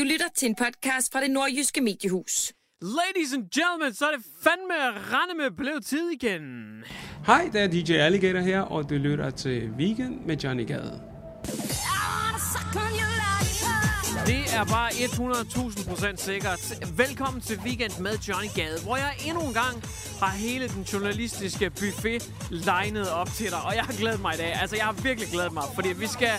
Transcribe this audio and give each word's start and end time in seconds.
Du 0.00 0.04
lytter 0.04 0.26
til 0.36 0.48
en 0.48 0.54
podcast 0.54 1.12
fra 1.12 1.20
det 1.20 1.30
nordjyske 1.30 1.80
mediehus. 1.80 2.52
Ladies 2.82 3.32
and 3.34 3.50
gentlemen, 3.50 3.94
så 3.94 4.06
er 4.06 4.16
det 4.16 4.24
fandme 4.42 4.74
rende 5.12 5.34
med 5.34 5.50
blevet 5.50 5.84
tid 5.84 6.10
igen. 6.10 6.42
Hej, 7.26 7.50
det 7.52 7.60
er 7.60 7.66
DJ 7.66 7.92
Alligator 7.92 8.40
her, 8.40 8.60
og 8.60 8.90
du 8.90 8.94
lytter 8.94 9.30
til 9.30 9.70
Weekend 9.70 10.20
med 10.26 10.36
Johnny 10.36 10.66
Gade. 10.66 11.09
Det 14.26 14.54
er 14.54 14.64
bare 14.64 14.90
100.000% 14.90 16.16
sikkert. 16.16 16.60
Velkommen 16.96 17.40
til 17.42 17.58
Weekend 17.64 17.98
med 18.00 18.18
Johnny 18.28 18.48
Gade, 18.54 18.82
hvor 18.82 18.96
jeg 18.96 19.12
endnu 19.26 19.42
en 19.46 19.54
gang 19.54 19.84
har 20.20 20.30
hele 20.30 20.68
den 20.68 20.82
journalistiske 20.82 21.70
buffet 21.70 22.30
legnet 22.50 23.10
op 23.10 23.28
til 23.34 23.50
dig. 23.50 23.62
Og 23.62 23.74
jeg 23.76 23.84
har 23.84 23.92
glædet 23.92 24.20
mig 24.20 24.34
i 24.34 24.36
dag. 24.36 24.60
Altså, 24.60 24.76
jeg 24.76 24.84
har 24.84 24.92
virkelig 24.92 25.28
glædet 25.28 25.52
mig, 25.52 25.64
fordi 25.74 25.88
vi 25.88 26.06
skal, 26.06 26.30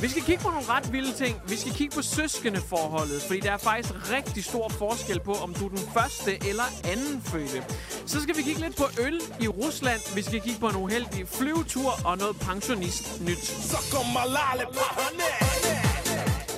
vi 0.00 0.08
skal 0.08 0.22
kigge 0.22 0.42
på 0.42 0.50
nogle 0.50 0.66
ret 0.68 0.92
vilde 0.92 1.12
ting. 1.12 1.40
Vi 1.48 1.56
skal 1.56 1.72
kigge 1.72 1.96
på 1.96 2.02
søskendeforholdet, 2.02 3.22
fordi 3.22 3.40
der 3.40 3.52
er 3.52 3.58
faktisk 3.58 3.94
rigtig 4.12 4.44
stor 4.44 4.68
forskel 4.68 5.20
på, 5.20 5.32
om 5.32 5.54
du 5.54 5.64
er 5.64 5.68
den 5.68 5.88
første 5.94 6.48
eller 6.48 6.68
anden 6.84 7.22
fødte. 7.22 7.64
Så 8.06 8.22
skal 8.22 8.36
vi 8.36 8.42
kigge 8.42 8.60
lidt 8.60 8.76
på 8.76 8.84
øl 9.00 9.20
i 9.40 9.48
Rusland. 9.48 10.14
Vi 10.14 10.22
skal 10.22 10.40
kigge 10.40 10.60
på 10.60 10.68
en 10.68 10.76
uheldig 10.76 11.28
flyvetur 11.28 12.00
og 12.04 12.18
noget 12.18 12.36
pensionist 12.40 13.20
nyt. 13.20 13.44
Så 13.44 13.78
kommer 13.92 14.20
lollipop. 14.36 15.85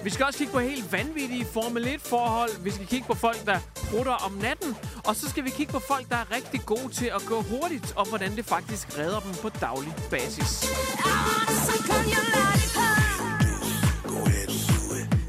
Vi 0.04 0.10
skal 0.10 0.26
også 0.26 0.38
kigge 0.38 0.52
på 0.52 0.58
helt 0.58 0.92
vanvittige 0.92 1.44
Formel 1.44 1.84
1-forhold. 1.86 2.64
Vi 2.64 2.70
skal 2.70 2.86
kigge 2.86 3.06
på 3.06 3.14
folk, 3.14 3.46
der 3.46 3.58
prutter 3.90 4.12
om 4.12 4.32
natten. 4.32 4.76
Og 5.08 5.16
så 5.16 5.30
skal 5.30 5.44
vi 5.44 5.50
kigge 5.50 5.72
på 5.72 5.78
folk, 5.78 6.08
der 6.08 6.16
er 6.16 6.36
rigtig 6.36 6.60
gode 6.66 6.88
til 6.92 7.06
at 7.06 7.22
gå 7.28 7.42
hurtigt, 7.42 7.92
og 7.96 8.08
hvordan 8.08 8.36
det 8.36 8.44
faktisk 8.44 8.98
redder 8.98 9.20
dem 9.20 9.32
på 9.42 9.48
daglig 9.48 9.94
basis. 10.10 10.50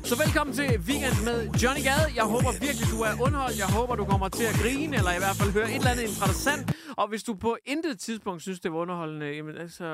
Så 0.09 0.15
velkommen 0.23 0.55
til 0.55 0.79
Weekend 0.79 1.23
med 1.29 1.39
Johnny 1.61 1.83
Gade. 1.83 2.07
Jeg 2.15 2.23
håber 2.23 2.51
virkelig, 2.51 2.87
du 2.91 3.01
er 3.01 3.13
underholdt. 3.25 3.57
Jeg 3.57 3.67
håber, 3.77 3.95
du 3.95 4.05
kommer 4.05 4.29
til 4.29 4.43
at 4.43 4.55
grine, 4.61 4.97
eller 4.97 5.11
i 5.11 5.21
hvert 5.23 5.35
fald 5.35 5.51
høre 5.51 5.69
et 5.69 5.75
eller 5.75 5.91
andet 5.91 6.03
interessant. 6.03 6.61
Og 6.97 7.07
hvis 7.07 7.23
du 7.23 7.33
på 7.33 7.57
intet 7.65 7.99
tidspunkt 7.99 8.41
synes, 8.41 8.59
det 8.59 8.71
var 8.71 8.77
underholdende, 8.77 9.25
jamen 9.25 9.57
altså... 9.57 9.85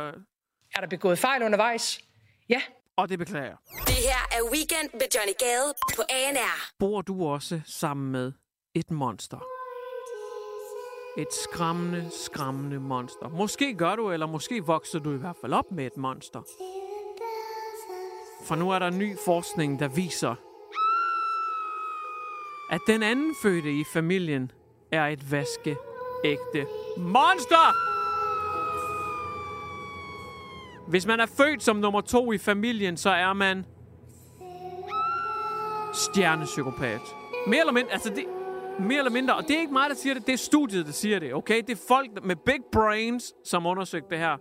Er 0.75 0.79
der 0.79 0.87
begået 0.87 1.19
fejl 1.19 1.43
undervejs? 1.43 1.99
Ja, 2.49 2.61
og 2.97 3.09
det 3.09 3.19
beklager 3.19 3.45
jeg. 3.45 3.57
Det 3.87 3.95
her 3.95 4.21
er 4.37 4.51
Weekend 4.51 4.89
med 4.93 5.07
Johnny 5.15 5.33
Gade 5.39 5.73
på 5.95 6.01
ANR. 6.09 6.71
Bor 6.79 7.01
du 7.01 7.25
også 7.27 7.61
sammen 7.65 8.11
med 8.11 8.31
et 8.75 8.91
monster? 8.91 9.37
Et 11.17 11.33
skræmmende, 11.33 12.09
skræmmende 12.25 12.79
monster. 12.79 13.29
Måske 13.29 13.73
gør 13.73 13.95
du, 13.95 14.11
eller 14.11 14.25
måske 14.27 14.65
vokser 14.65 14.99
du 14.99 15.11
i 15.13 15.17
hvert 15.17 15.35
fald 15.41 15.53
op 15.53 15.71
med 15.71 15.85
et 15.85 15.97
monster. 15.97 16.41
For 18.43 18.55
nu 18.55 18.71
er 18.71 18.79
der 18.79 18.89
ny 18.89 19.17
forskning, 19.25 19.79
der 19.79 19.87
viser, 19.87 20.35
at 22.69 22.81
den 22.87 23.03
anden 23.03 23.35
fødte 23.41 23.71
i 23.79 23.83
familien 23.93 24.51
er 24.91 25.05
et 25.05 25.31
vaskeægte 25.31 26.67
monster! 26.97 27.94
Hvis 30.87 31.05
man 31.05 31.19
er 31.19 31.25
født 31.25 31.63
som 31.63 31.75
nummer 31.75 32.01
to 32.01 32.31
i 32.31 32.37
familien, 32.37 32.97
så 32.97 33.09
er 33.09 33.33
man 33.33 33.65
stjernepsykopat. 35.93 37.01
Mere 37.47 37.59
eller 37.59 37.73
mindre, 37.73 37.91
altså 37.91 38.09
det, 38.09 38.25
mere 38.79 38.97
eller 38.97 39.11
mindre, 39.11 39.35
og 39.35 39.43
det 39.43 39.55
er 39.55 39.59
ikke 39.59 39.73
mig, 39.73 39.89
der 39.89 39.95
siger 39.95 40.13
det, 40.13 40.27
det 40.27 40.33
er 40.33 40.37
studiet, 40.37 40.85
der 40.85 40.91
siger 40.91 41.19
det, 41.19 41.33
okay? 41.33 41.61
Det 41.61 41.69
er 41.69 41.85
folk 41.87 42.25
med 42.25 42.35
big 42.35 42.59
brains, 42.71 43.33
som 43.43 43.65
undersøgte 43.65 44.09
det 44.09 44.17
her. 44.17 44.37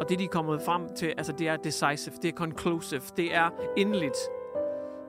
Og 0.00 0.08
det, 0.08 0.18
de 0.18 0.24
er 0.24 0.28
kommet 0.28 0.62
frem 0.62 0.94
til, 0.96 1.06
altså 1.06 1.32
det 1.32 1.48
er 1.48 1.56
decisive, 1.56 2.14
det 2.22 2.28
er 2.28 2.32
conclusive, 2.32 3.02
det 3.16 3.34
er 3.34 3.50
endeligt. 3.76 4.16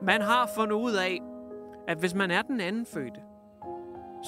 Man 0.02 0.20
har 0.20 0.50
fundet 0.54 0.76
ud 0.76 0.92
af, 0.92 1.20
at 1.88 1.98
hvis 1.98 2.14
man 2.14 2.30
er 2.30 2.42
den 2.42 2.60
anden 2.60 2.86
fødte, 2.86 3.20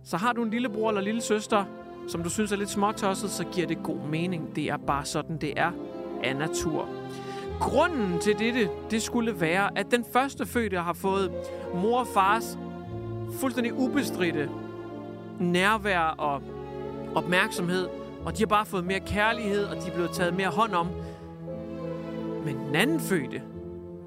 Så 0.09 0.17
har 0.17 0.33
du 0.33 0.43
en 0.43 0.49
lillebror 0.49 0.89
eller 0.89 1.01
lille 1.01 1.21
søster, 1.21 1.65
som 2.07 2.23
du 2.23 2.29
synes 2.29 2.51
er 2.51 2.55
lidt 2.55 2.69
småtosset, 2.69 3.29
så 3.29 3.43
giver 3.43 3.67
det 3.67 3.83
god 3.83 3.97
mening. 4.09 4.55
Det 4.55 4.63
er 4.63 4.77
bare 4.77 5.05
sådan, 5.05 5.37
det 5.37 5.53
er 5.55 5.71
af 6.23 6.35
natur. 6.35 6.89
Grunden 7.59 8.19
til 8.19 8.39
dette, 8.39 8.69
det 8.91 9.01
skulle 9.01 9.41
være, 9.41 9.77
at 9.77 9.91
den 9.91 10.05
første 10.13 10.45
fødte 10.45 10.77
har 10.77 10.93
fået 10.93 11.31
mor 11.73 11.99
og 11.99 12.07
fars 12.07 12.57
fuldstændig 13.33 13.73
ubestridte 13.73 14.49
nærvær 15.39 15.99
og 15.99 16.41
opmærksomhed, 17.15 17.87
og 18.25 18.37
de 18.37 18.41
har 18.41 18.47
bare 18.47 18.65
fået 18.65 18.85
mere 18.85 18.99
kærlighed, 18.99 19.65
og 19.65 19.75
de 19.75 19.87
er 19.87 19.93
blevet 19.93 20.11
taget 20.11 20.33
mere 20.33 20.49
hånd 20.49 20.73
om. 20.73 20.87
Men 22.45 22.57
den 22.57 22.75
anden 22.75 22.99
fødte, 22.99 23.41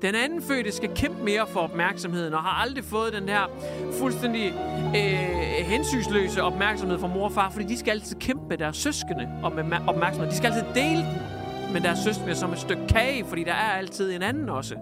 den 0.03 0.15
anden 0.15 0.43
fødte 0.43 0.73
skal 0.73 0.91
kæmpe 0.95 1.25
mere 1.25 1.47
for 1.47 1.61
opmærksomheden, 1.61 2.35
og 2.35 2.43
har 2.43 2.63
aldrig 2.63 2.85
fået 2.85 3.13
den 3.13 3.29
her 3.29 3.51
fuldstændig 3.93 4.53
øh, 4.97 5.67
hensynsløse 5.67 6.43
opmærksomhed 6.43 6.99
fra 6.99 7.07
mor 7.07 7.25
og 7.25 7.33
far, 7.33 7.51
fordi 7.51 7.65
de 7.65 7.77
skal 7.77 7.91
altid 7.91 8.17
kæmpe 8.17 8.49
med 8.49 8.59
deres 8.59 8.77
søskende 8.77 9.29
om 9.43 9.53
med 9.53 9.65
opmærksomhed. 9.87 10.31
De 10.31 10.37
skal 10.37 10.53
altid 10.53 10.75
dele 10.75 10.97
den 10.97 11.73
med 11.73 11.81
deres 11.81 11.99
søskende 11.99 12.35
som 12.35 12.53
et 12.53 12.59
stykke 12.59 12.87
kage, 12.87 13.25
fordi 13.25 13.45
der 13.45 13.53
er 13.53 13.73
altid 13.73 14.15
en 14.15 14.23
anden 14.23 14.49
også. 14.49 14.75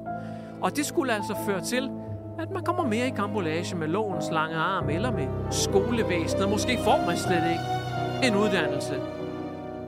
Og 0.61 0.77
det 0.77 0.87
skulle 0.87 1.13
altså 1.13 1.37
føre 1.47 1.65
til, 1.65 1.91
at 2.39 2.51
man 2.51 2.65
kommer 2.65 2.87
mere 2.87 3.07
i 3.07 3.11
kambolage 3.11 3.77
med 3.77 3.89
lovens 3.89 4.25
lange 4.33 4.57
arm, 4.57 4.89
eller 4.89 5.13
med 5.13 5.27
skolevæsenet. 5.51 6.49
Måske 6.49 6.79
får 6.85 7.05
man 7.07 7.17
slet 7.17 7.43
ikke 7.51 8.29
en 8.29 8.37
uddannelse. 8.37 8.95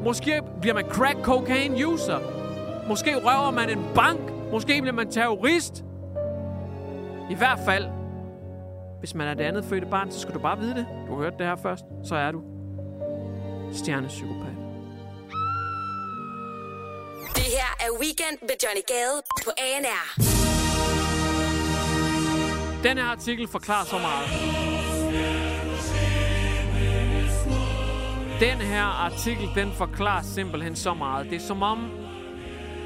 Måske 0.05 0.43
bliver 0.61 0.75
man 0.75 0.85
crack 0.85 1.19
cocaine 1.23 1.87
user. 1.87 2.19
Måske 2.89 3.17
røver 3.17 3.51
man 3.51 3.71
en 3.71 3.85
bank. 3.95 4.30
Måske 4.53 4.81
bliver 4.81 4.95
man 4.95 5.11
terrorist. 5.11 5.85
I 7.31 7.35
hvert 7.35 7.59
fald, 7.65 7.87
hvis 8.99 9.15
man 9.15 9.29
er 9.29 9.35
det 9.35 9.45
andet 9.45 9.65
fødte 9.65 9.87
barn, 9.87 10.13
så 10.13 10.21
skal 10.21 10.35
du 10.35 10.39
bare 10.39 10.59
vide 10.59 10.75
det. 10.75 10.87
Du 11.07 11.15
har 11.15 11.23
hørt 11.23 11.39
det 11.39 11.47
her 11.47 11.57
først. 11.57 11.85
Så 12.05 12.15
er 12.15 12.33
du 12.33 12.43
stjernepsykopat. 13.73 14.55
Det 17.35 17.49
her 17.57 17.71
er 17.81 17.91
Weekend 18.01 18.39
med 18.43 18.57
Johnny 18.63 18.83
Gade 18.89 19.23
på 19.45 19.51
ANR. 19.59 20.31
Den 22.83 22.99
her 22.99 23.05
artikel 23.05 23.49
forklarer 23.49 23.85
så 23.85 23.99
meget. 23.99 24.29
Den 28.41 28.59
her 28.67 28.85
artikel, 28.85 29.49
den 29.55 29.73
forklarer 29.73 30.23
simpelthen 30.23 30.77
så 30.77 30.95
meget. 30.95 31.31
Det 31.31 31.37
er 31.37 31.41
som 31.41 31.63
om 31.63 32.00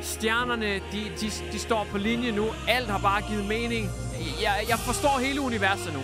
stjernerne, 0.04 0.74
de, 0.74 1.12
de, 1.20 1.30
de 1.52 1.58
står 1.58 1.86
på 1.90 1.98
linje 1.98 2.32
nu. 2.32 2.46
Alt 2.68 2.88
har 2.88 2.98
bare 2.98 3.22
givet 3.22 3.44
mening. 3.44 3.90
Jeg, 4.42 4.64
jeg 4.68 4.78
forstår 4.78 5.18
hele 5.18 5.40
universet 5.40 5.92
nu. 5.92 6.00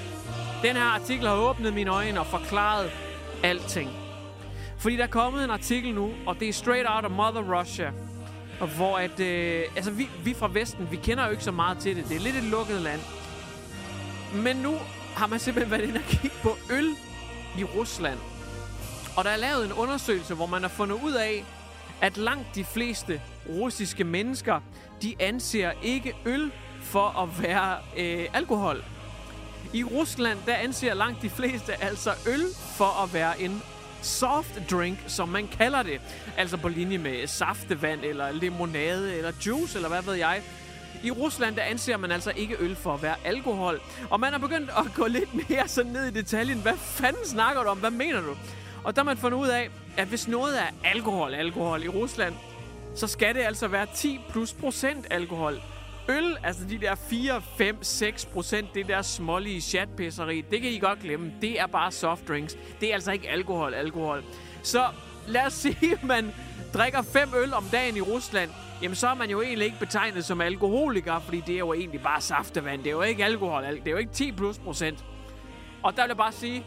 Den 0.62 0.76
her 0.76 0.84
artikel 0.84 1.26
har 1.26 1.34
åbnet 1.34 1.74
mine 1.74 1.90
øjne 1.90 2.20
og 2.20 2.26
forklaret 2.26 2.90
alting. 3.42 3.90
Fordi 4.78 4.96
der 4.96 5.02
er 5.02 5.08
kommet 5.08 5.44
en 5.44 5.50
artikel 5.50 5.94
nu, 5.94 6.10
og 6.26 6.40
det 6.40 6.48
er 6.48 6.52
straight 6.52 6.86
out 6.88 7.04
of 7.04 7.10
Mother 7.10 7.60
Russia. 7.60 7.92
Og 8.60 8.68
hvor 8.68 8.98
at, 8.98 9.20
øh, 9.20 9.62
altså 9.76 9.90
vi, 9.90 10.08
vi 10.24 10.34
fra 10.34 10.50
Vesten, 10.52 10.88
vi 10.90 10.96
kender 10.96 11.24
jo 11.24 11.30
ikke 11.30 11.44
så 11.44 11.52
meget 11.52 11.78
til 11.78 11.96
det. 11.96 12.08
Det 12.08 12.16
er 12.16 12.20
lidt 12.20 12.36
et 12.36 12.42
lukket 12.42 12.80
land. 12.80 13.00
Men 14.34 14.56
nu 14.56 14.74
har 15.16 15.26
man 15.26 15.38
simpelthen 15.38 15.70
været 15.70 15.88
inde 15.88 15.96
og 15.96 16.04
kigge 16.04 16.36
på 16.42 16.56
øl 16.70 16.94
i 17.58 17.64
Rusland. 17.64 18.18
Og 19.16 19.24
der 19.24 19.30
er 19.30 19.36
lavet 19.36 19.64
en 19.64 19.72
undersøgelse, 19.72 20.34
hvor 20.34 20.46
man 20.46 20.62
har 20.62 20.68
fundet 20.68 20.96
ud 21.04 21.12
af, 21.12 21.44
at 22.00 22.16
langt 22.16 22.54
de 22.54 22.64
fleste 22.64 23.20
russiske 23.48 24.04
mennesker, 24.04 24.60
de 25.02 25.14
anser 25.20 25.70
ikke 25.82 26.16
øl 26.24 26.52
for 26.82 27.22
at 27.22 27.42
være 27.42 27.76
øh, 27.98 28.26
alkohol. 28.34 28.84
I 29.72 29.84
Rusland, 29.84 30.38
der 30.46 30.54
anser 30.54 30.94
langt 30.94 31.22
de 31.22 31.30
fleste 31.30 31.84
altså 31.84 32.10
øl 32.26 32.46
for 32.76 33.02
at 33.04 33.14
være 33.14 33.40
en 33.40 33.62
soft 34.02 34.62
drink, 34.70 34.98
som 35.06 35.28
man 35.28 35.48
kalder 35.48 35.82
det. 35.82 36.00
Altså 36.36 36.56
på 36.56 36.68
linje 36.68 36.98
med 36.98 37.26
saftevand, 37.26 38.00
eller 38.04 38.32
limonade, 38.32 39.16
eller 39.16 39.32
juice, 39.46 39.78
eller 39.78 39.88
hvad 39.88 40.02
ved 40.02 40.14
jeg. 40.14 40.42
I 41.02 41.10
Rusland, 41.10 41.56
der 41.56 41.62
anser 41.62 41.96
man 41.96 42.12
altså 42.12 42.32
ikke 42.36 42.56
øl 42.58 42.76
for 42.76 42.94
at 42.94 43.02
være 43.02 43.14
alkohol. 43.24 43.80
Og 44.10 44.20
man 44.20 44.34
er 44.34 44.38
begyndt 44.38 44.70
at 44.70 44.84
gå 44.94 45.06
lidt 45.06 45.50
mere 45.50 45.68
sådan 45.68 45.92
ned 45.92 46.04
i 46.06 46.10
detaljen. 46.10 46.58
Hvad 46.58 46.76
fanden 46.76 47.26
snakker 47.26 47.62
du 47.62 47.68
om? 47.68 47.78
Hvad 47.78 47.90
mener 47.90 48.20
du? 48.20 48.36
Og 48.84 48.96
der 48.96 49.02
har 49.02 49.04
man 49.04 49.16
fundet 49.16 49.38
ud 49.38 49.48
af, 49.48 49.70
at 49.96 50.08
hvis 50.08 50.28
noget 50.28 50.60
er 50.60 50.66
alkohol, 50.84 51.34
alkohol 51.34 51.84
i 51.84 51.88
Rusland, 51.88 52.34
så 52.94 53.06
skal 53.06 53.34
det 53.34 53.40
altså 53.40 53.68
være 53.68 53.86
10 53.94 54.20
plus 54.30 54.52
procent 54.52 55.06
alkohol. 55.10 55.60
Øl, 56.08 56.36
altså 56.42 56.64
de 56.64 56.78
der 56.78 56.94
4, 56.94 57.42
5, 57.58 57.82
6 57.82 58.24
procent, 58.24 58.74
det 58.74 58.88
der 58.88 59.02
smålige 59.02 59.60
chatpisseri, 59.60 60.40
det 60.50 60.62
kan 60.62 60.70
I 60.70 60.78
godt 60.78 61.00
glemme. 61.00 61.32
Det 61.40 61.60
er 61.60 61.66
bare 61.66 61.92
soft 61.92 62.28
drinks. 62.28 62.56
Det 62.80 62.90
er 62.90 62.94
altså 62.94 63.12
ikke 63.12 63.28
alkohol, 63.28 63.74
alkohol. 63.74 64.24
Så 64.62 64.86
lad 65.26 65.46
os 65.46 65.52
sige, 65.62 65.92
at 65.92 66.04
man 66.04 66.32
drikker 66.74 67.02
5 67.02 67.28
øl 67.34 67.54
om 67.54 67.64
dagen 67.72 67.96
i 67.96 68.00
Rusland. 68.00 68.50
Jamen, 68.82 68.94
så 68.94 69.08
er 69.08 69.14
man 69.14 69.30
jo 69.30 69.42
egentlig 69.42 69.66
ikke 69.66 69.78
betegnet 69.78 70.24
som 70.24 70.40
alkoholiker, 70.40 71.20
fordi 71.20 71.42
det 71.46 71.54
er 71.54 71.58
jo 71.58 71.72
egentlig 71.72 72.02
bare 72.02 72.20
saftevand. 72.20 72.78
Det 72.82 72.86
er 72.86 72.94
jo 72.94 73.02
ikke 73.02 73.24
alkohol. 73.24 73.62
Det 73.62 73.86
er 73.86 73.90
jo 73.90 73.96
ikke 73.96 74.12
10 74.12 74.32
plus 74.32 74.58
procent. 74.58 75.04
Og 75.82 75.96
der 75.96 76.02
vil 76.02 76.08
jeg 76.08 76.16
bare 76.16 76.32
sige, 76.32 76.64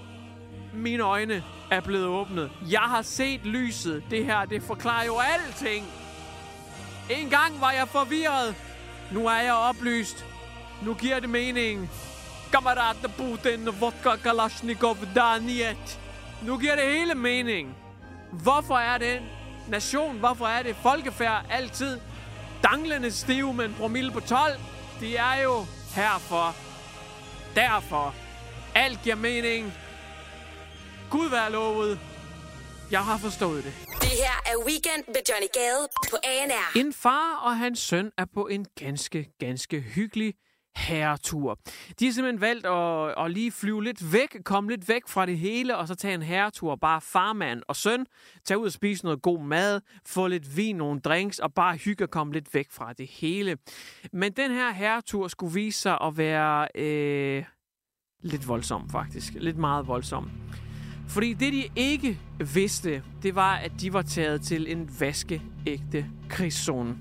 mine 0.73 1.03
øjne 1.03 1.43
er 1.71 1.79
blevet 1.81 2.05
åbnet. 2.05 2.51
Jeg 2.69 2.79
har 2.81 3.01
set 3.01 3.45
lyset. 3.45 4.03
Det 4.09 4.25
her, 4.25 4.45
det 4.45 4.63
forklarer 4.63 5.05
jo 5.05 5.17
alting. 5.19 5.85
En 7.09 7.29
gang 7.29 7.61
var 7.61 7.71
jeg 7.71 7.87
forvirret. 7.87 8.55
Nu 9.11 9.27
er 9.27 9.41
jeg 9.41 9.53
oplyst. 9.53 10.25
Nu 10.81 10.93
giver 10.93 11.19
det 11.19 11.29
mening. 11.29 11.89
Kammerat 12.51 12.95
Putin, 13.17 13.69
vodka 13.79 14.15
Kalashnikov, 14.23 14.97
Daniet. 15.15 15.99
Nu 16.41 16.57
giver 16.57 16.75
det 16.75 16.91
hele 16.91 17.15
mening. 17.15 17.75
Hvorfor 18.31 18.77
er 18.77 18.97
det 18.97 19.21
nation, 19.67 20.17
hvorfor 20.19 20.45
er 20.45 20.63
det 20.63 20.75
folkefærd 20.75 21.45
altid 21.49 21.99
danglende 22.63 23.11
stiv 23.11 23.53
med 23.53 23.65
en 23.65 23.75
promille 23.79 24.11
på 24.11 24.19
12? 24.19 24.53
De 24.99 25.15
er 25.15 25.41
jo 25.43 25.65
herfor. 25.95 26.55
Derfor. 27.55 28.15
Alt 28.75 29.01
giver 29.03 29.15
mening. 29.15 29.73
Gud 31.09 31.29
være 31.29 31.51
lovet. 31.51 31.99
Jeg 32.91 32.99
har 32.99 33.17
forstået 33.17 33.63
det. 33.63 33.73
Det 34.01 34.09
her 34.09 34.35
er 34.45 34.57
Weekend 34.65 35.03
med 35.07 35.21
Johnny 35.29 35.47
Gade 35.53 35.87
på 36.11 36.17
ANR. 36.23 36.77
En 36.77 36.93
far 36.93 37.39
og 37.43 37.57
hans 37.57 37.79
søn 37.79 38.11
er 38.17 38.25
på 38.33 38.47
en 38.47 38.65
ganske, 38.79 39.29
ganske 39.39 39.79
hyggelig 39.79 40.33
herretur. 40.75 41.59
De 41.99 42.05
har 42.05 42.11
simpelthen 42.13 42.41
valgt 42.41 42.65
at, 42.65 43.25
at 43.25 43.31
lige 43.31 43.51
flyve 43.51 43.83
lidt 43.83 44.13
væk, 44.13 44.37
komme 44.45 44.69
lidt 44.69 44.89
væk 44.89 45.01
fra 45.07 45.25
det 45.25 45.37
hele, 45.37 45.77
og 45.77 45.87
så 45.87 45.95
tage 45.95 46.13
en 46.13 46.21
herretur. 46.21 46.75
Bare 46.75 47.01
farmand 47.01 47.61
og 47.67 47.75
søn, 47.75 48.05
tage 48.45 48.57
ud 48.57 48.65
og 48.65 48.71
spise 48.71 49.03
noget 49.05 49.21
god 49.21 49.39
mad, 49.39 49.81
få 50.07 50.27
lidt 50.27 50.57
vin, 50.57 50.75
nogle 50.75 50.99
drinks, 50.99 51.39
og 51.39 51.53
bare 51.53 51.75
hygge 51.75 52.03
og 52.03 52.09
komme 52.09 52.33
lidt 52.33 52.53
væk 52.53 52.71
fra 52.71 52.93
det 52.93 53.07
hele. 53.07 53.57
Men 54.13 54.31
den 54.31 54.51
her 54.51 54.71
herretur 54.71 55.27
skulle 55.27 55.53
vise 55.53 55.79
sig 55.79 55.97
at 56.01 56.17
være 56.17 56.67
øh, 56.75 57.43
lidt 58.21 58.47
voldsom, 58.47 58.89
faktisk. 58.89 59.33
Lidt 59.33 59.57
meget 59.57 59.87
voldsom. 59.87 60.31
Fordi 61.07 61.33
det, 61.33 61.53
de 61.53 61.63
ikke 61.75 62.19
vidste, 62.53 63.01
det 63.23 63.35
var, 63.35 63.55
at 63.55 63.71
de 63.81 63.93
var 63.93 64.01
taget 64.01 64.41
til 64.41 64.71
en 64.71 64.89
vaskeægte 64.99 66.05
krigszone. 66.29 66.95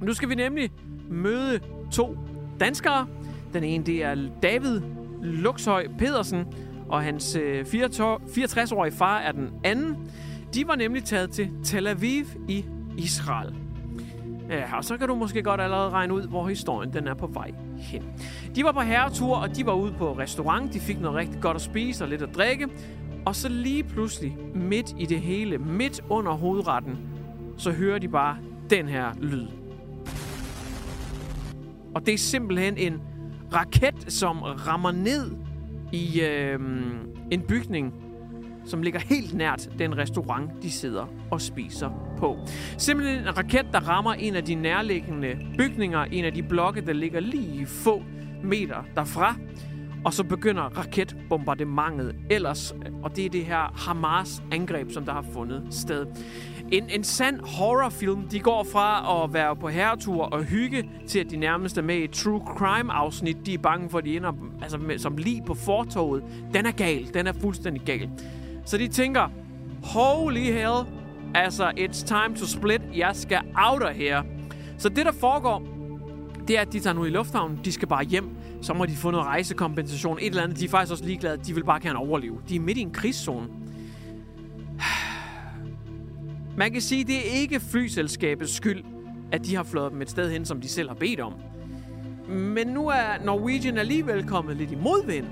Nu 0.00 0.12
skal 0.12 0.28
vi 0.28 0.34
nemlig 0.34 0.70
møde 1.08 1.60
to 1.92 2.18
danskere. 2.60 3.06
Den 3.52 3.64
ene, 3.64 3.84
det 3.84 4.02
er 4.02 4.28
David 4.42 4.80
Luxhøj 5.22 5.88
Pedersen, 5.98 6.44
og 6.88 7.02
hans 7.02 7.36
øh, 7.36 7.64
64-årige 7.64 8.92
far 8.92 9.18
er 9.18 9.32
den 9.32 9.50
anden. 9.64 9.96
De 10.54 10.66
var 10.66 10.74
nemlig 10.74 11.04
taget 11.04 11.30
til 11.30 11.50
Tel 11.64 11.86
Aviv 11.86 12.24
i 12.48 12.64
Israel. 12.98 13.54
Ja, 14.50 14.76
og 14.76 14.84
så 14.84 14.96
kan 14.96 15.08
du 15.08 15.14
måske 15.14 15.42
godt 15.42 15.60
allerede 15.60 15.90
regne 15.90 16.14
ud, 16.14 16.22
hvor 16.22 16.48
historien 16.48 16.92
den 16.92 17.08
er 17.08 17.14
på 17.14 17.26
vej 17.26 17.50
hen. 17.78 18.02
De 18.56 18.64
var 18.64 18.72
på 18.72 18.80
herretur, 18.80 19.36
og 19.36 19.56
de 19.56 19.66
var 19.66 19.72
ude 19.72 19.92
på 19.98 20.18
restaurant. 20.18 20.74
De 20.74 20.80
fik 20.80 21.00
noget 21.00 21.16
rigtig 21.16 21.40
godt 21.40 21.54
at 21.54 21.60
spise 21.60 22.04
og 22.04 22.08
lidt 22.08 22.22
at 22.22 22.34
drikke. 22.34 22.68
Og 23.26 23.36
så 23.36 23.48
lige 23.48 23.84
pludselig, 23.84 24.36
midt 24.54 24.94
i 24.98 25.06
det 25.06 25.20
hele, 25.20 25.58
midt 25.58 26.00
under 26.08 26.32
hovedretten, 26.32 26.98
så 27.56 27.72
hører 27.72 27.98
de 27.98 28.08
bare 28.08 28.36
den 28.70 28.88
her 28.88 29.12
lyd. 29.20 29.46
Og 31.94 32.06
det 32.06 32.14
er 32.14 32.18
simpelthen 32.18 32.76
en 32.76 33.00
raket, 33.52 34.12
som 34.12 34.42
rammer 34.42 34.92
ned 34.92 35.30
i 35.92 36.20
øh, 36.20 36.60
en 37.30 37.42
bygning, 37.48 37.94
som 38.64 38.82
ligger 38.82 39.00
helt 39.00 39.34
nært 39.34 39.68
den 39.78 39.96
restaurant, 39.96 40.50
de 40.62 40.70
sidder 40.70 41.06
og 41.30 41.40
spiser 41.40 42.14
på. 42.18 42.38
Simpelthen 42.78 43.18
en 43.18 43.36
raket, 43.36 43.66
der 43.72 43.80
rammer 43.80 44.12
en 44.12 44.36
af 44.36 44.44
de 44.44 44.54
nærliggende 44.54 45.38
bygninger, 45.58 46.00
en 46.02 46.24
af 46.24 46.32
de 46.32 46.42
blokke, 46.42 46.80
der 46.80 46.92
ligger 46.92 47.20
lige 47.20 47.66
få 47.66 48.02
meter 48.42 48.84
derfra. 48.96 49.36
Og 50.04 50.14
så 50.14 50.24
begynder 50.24 50.62
raketbombardementet 50.62 52.14
ellers, 52.30 52.74
og 53.02 53.16
det 53.16 53.26
er 53.26 53.30
det 53.30 53.44
her 53.44 53.72
Hamas-angreb, 53.76 54.92
som 54.92 55.04
der 55.04 55.12
har 55.12 55.24
fundet 55.32 55.62
sted. 55.70 56.06
En, 56.72 56.90
en 56.90 57.04
sand 57.04 57.40
horrorfilm, 57.40 58.28
de 58.28 58.40
går 58.40 58.66
fra 58.72 59.24
at 59.24 59.34
være 59.34 59.56
på 59.56 59.68
herretur 59.68 60.24
og 60.24 60.42
hygge, 60.42 60.90
til 61.06 61.18
at 61.18 61.30
de 61.30 61.36
nærmest 61.36 61.78
er 61.78 61.82
med 61.82 61.96
i 61.96 62.04
et 62.04 62.10
true 62.10 62.42
crime-afsnit. 62.46 63.36
De 63.46 63.54
er 63.54 63.58
bange 63.58 63.90
for, 63.90 63.98
at 63.98 64.04
de 64.04 64.16
ender 64.16 64.32
altså, 64.62 64.78
med, 64.78 64.98
som 64.98 65.16
lige 65.16 65.42
på 65.46 65.54
fortoget. 65.54 66.24
Den 66.54 66.66
er 66.66 66.70
gal. 66.70 67.14
Den 67.14 67.26
er 67.26 67.32
fuldstændig 67.32 67.82
gal. 67.82 68.10
Så 68.64 68.78
de 68.78 68.88
tænker, 68.88 69.28
holy 69.82 70.40
hell, 70.40 70.86
altså, 71.34 71.68
it's 71.68 72.06
time 72.06 72.36
to 72.36 72.46
split. 72.46 72.82
Jeg 72.96 73.10
skal 73.16 73.40
out 73.54 73.82
of 73.82 73.94
here. 73.96 74.24
Så 74.78 74.88
det, 74.88 75.06
der 75.06 75.12
foregår, 75.12 75.62
det 76.48 76.56
er, 76.56 76.60
at 76.60 76.72
de 76.72 76.80
tager 76.80 76.94
nu 76.94 77.04
i 77.04 77.10
lufthavnen. 77.10 77.60
De 77.64 77.72
skal 77.72 77.88
bare 77.88 78.04
hjem. 78.04 78.28
Så 78.64 78.74
må 78.74 78.86
de 78.86 78.96
få 78.96 79.10
noget 79.10 79.26
rejsekompensation. 79.26 80.18
Et 80.18 80.26
eller 80.26 80.42
andet. 80.42 80.58
De 80.58 80.64
er 80.64 80.68
faktisk 80.68 80.92
også 80.92 81.04
ligeglade. 81.04 81.36
De 81.36 81.54
vil 81.54 81.64
bare 81.64 81.80
gerne 81.80 81.98
overleve. 81.98 82.38
De 82.48 82.56
er 82.56 82.60
midt 82.60 82.78
i 82.78 82.80
en 82.80 82.90
krigszone. 82.90 83.48
Man 86.56 86.72
kan 86.72 86.80
sige, 86.80 87.04
det 87.04 87.16
er 87.16 87.40
ikke 87.40 87.60
flyselskabets 87.60 88.56
skyld, 88.56 88.84
at 89.32 89.44
de 89.46 89.56
har 89.56 89.62
flået 89.62 89.92
dem 89.92 90.02
et 90.02 90.10
sted 90.10 90.30
hen, 90.30 90.44
som 90.44 90.60
de 90.60 90.68
selv 90.68 90.88
har 90.88 90.94
bedt 90.94 91.20
om. 91.20 91.32
Men 92.28 92.66
nu 92.66 92.88
er 92.88 93.24
Norwegian 93.24 93.78
alligevel 93.78 94.26
kommet 94.26 94.56
lidt 94.56 94.72
i 94.72 94.74
modvind, 94.74 95.26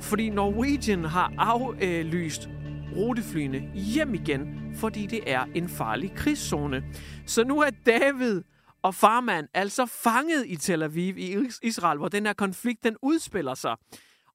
fordi 0.00 0.30
Norwegian 0.30 1.04
har 1.04 1.32
aflyst 1.38 2.48
ruteflyene 2.96 3.62
hjem 3.74 4.14
igen, 4.14 4.72
fordi 4.74 5.06
det 5.06 5.20
er 5.26 5.44
en 5.54 5.68
farlig 5.68 6.14
krigszone. 6.14 6.82
Så 7.26 7.44
nu 7.44 7.60
er 7.60 7.70
David 7.86 8.42
og 8.82 8.94
farmand 8.94 9.48
altså 9.54 9.86
fanget 9.86 10.46
i 10.46 10.56
Tel 10.56 10.82
Aviv 10.82 11.18
i 11.18 11.36
Israel, 11.62 11.98
hvor 11.98 12.08
den 12.08 12.26
her 12.26 12.32
konflikt 12.32 12.84
den 12.84 12.96
udspiller 13.02 13.54
sig. 13.54 13.76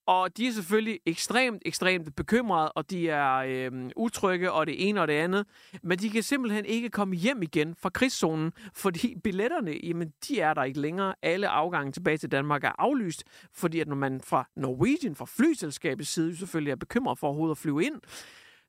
Og 0.05 0.37
de 0.37 0.47
er 0.47 0.51
selvfølgelig 0.51 0.99
ekstremt, 1.05 1.61
ekstremt 1.65 2.15
bekymrede, 2.15 2.71
og 2.71 2.89
de 2.89 3.09
er 3.09 3.35
øh, 3.35 3.89
utrygge, 3.95 4.51
og 4.51 4.67
det 4.67 4.89
ene 4.89 5.01
og 5.01 5.07
det 5.07 5.13
andet. 5.13 5.45
Men 5.83 5.99
de 5.99 6.09
kan 6.09 6.23
simpelthen 6.23 6.65
ikke 6.65 6.89
komme 6.89 7.15
hjem 7.15 7.41
igen 7.41 7.75
fra 7.75 7.89
krigszonen, 7.89 8.51
fordi 8.73 9.15
billetterne, 9.23 9.71
jamen, 9.83 10.13
de 10.27 10.39
er 10.39 10.53
der 10.53 10.63
ikke 10.63 10.79
længere. 10.79 11.13
Alle 11.21 11.47
afgange 11.47 11.91
tilbage 11.91 12.17
til 12.17 12.31
Danmark 12.31 12.63
er 12.63 12.71
aflyst, 12.79 13.23
fordi 13.53 13.79
at 13.79 13.87
når 13.87 13.95
man 13.95 14.21
fra 14.21 14.47
Norwegian, 14.55 15.15
fra 15.15 15.25
flyselskabets 15.25 16.09
side, 16.09 16.37
selvfølgelig 16.37 16.71
er 16.71 16.75
bekymret 16.75 17.19
for 17.19 17.27
overhovedet 17.27 17.55
at 17.55 17.57
flyve 17.57 17.83
ind. 17.83 18.01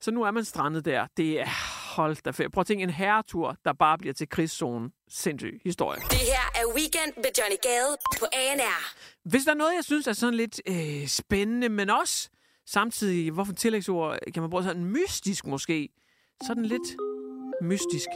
Så 0.01 0.11
nu 0.11 0.23
er 0.23 0.31
man 0.31 0.45
strandet 0.45 0.85
der. 0.85 1.07
Det 1.17 1.41
er, 1.41 1.47
hold 1.97 2.17
da 2.25 2.31
fedt. 2.31 2.53
Prøv 2.53 2.61
at 2.61 2.67
tænke 2.67 2.83
en 2.83 2.91
herretur, 2.91 3.57
der 3.65 3.73
bare 3.73 3.99
bliver 3.99 4.15
til 4.15 4.29
krigszonen. 4.29 4.91
Sindssyg 5.09 5.61
historie. 5.65 6.01
Det 6.11 6.19
her 6.19 6.45
er 6.55 6.67
Weekend 6.77 7.13
med 7.17 7.31
Johnny 7.39 7.57
Gade 7.63 7.97
på 8.19 8.27
ANR. 8.33 8.95
Hvis 9.29 9.45
der 9.45 9.51
er 9.51 9.57
noget, 9.57 9.75
jeg 9.75 9.85
synes 9.85 10.07
er 10.07 10.13
sådan 10.13 10.35
lidt 10.35 10.61
øh, 10.69 11.07
spændende, 11.07 11.69
men 11.69 11.91
også 11.91 12.31
samtidig, 12.67 13.31
hvorfor 13.31 13.53
tillægsord 13.53 14.19
kan 14.35 14.43
man 14.43 14.51
bruge 14.51 14.63
sådan 14.63 14.85
mystisk 14.85 15.47
måske, 15.47 15.89
sådan 16.47 16.67
lidt 16.67 16.89
mystisk, 17.63 18.09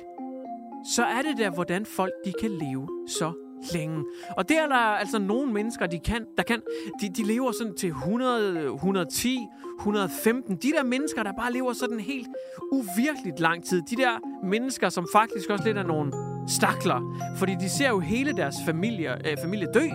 så 0.95 1.05
er 1.05 1.23
det 1.23 1.39
der, 1.39 1.51
hvordan 1.51 1.87
folk 1.87 2.13
de 2.25 2.33
kan 2.41 2.51
leve 2.51 2.89
så 3.09 3.48
længe. 3.73 4.05
Og 4.37 4.49
det 4.49 4.59
er 4.59 4.67
der 4.67 4.75
altså 4.75 5.19
nogle 5.19 5.53
mennesker, 5.53 5.87
de 5.87 5.99
kan, 5.99 6.27
der 6.37 6.43
kan. 6.43 6.61
De, 7.01 7.09
de 7.09 7.23
lever 7.23 7.53
sådan 7.53 7.75
til 7.75 7.89
100, 7.89 8.73
110, 8.75 9.39
115. 9.79 10.57
De 10.57 10.73
der 10.73 10.85
mennesker, 10.85 11.23
der 11.23 11.33
bare 11.33 11.53
lever 11.53 11.73
sådan 11.73 12.01
helt 12.01 12.29
uvirkeligt 12.73 13.41
lang 13.41 13.65
tid. 13.65 13.83
De 13.91 13.97
der 13.97 14.45
mennesker, 14.45 14.89
som 14.89 15.07
faktisk 15.13 15.51
også 15.51 15.65
lidt 15.65 15.79
er 15.79 15.83
nogle 15.83 16.13
stakler. 16.49 17.19
Fordi 17.37 17.55
de 17.61 17.69
ser 17.69 17.89
jo 17.89 18.01
hele 18.01 18.33
deres 18.33 18.57
familie, 18.67 19.31
øh, 19.31 19.37
familie 19.43 19.69
dø 19.75 19.89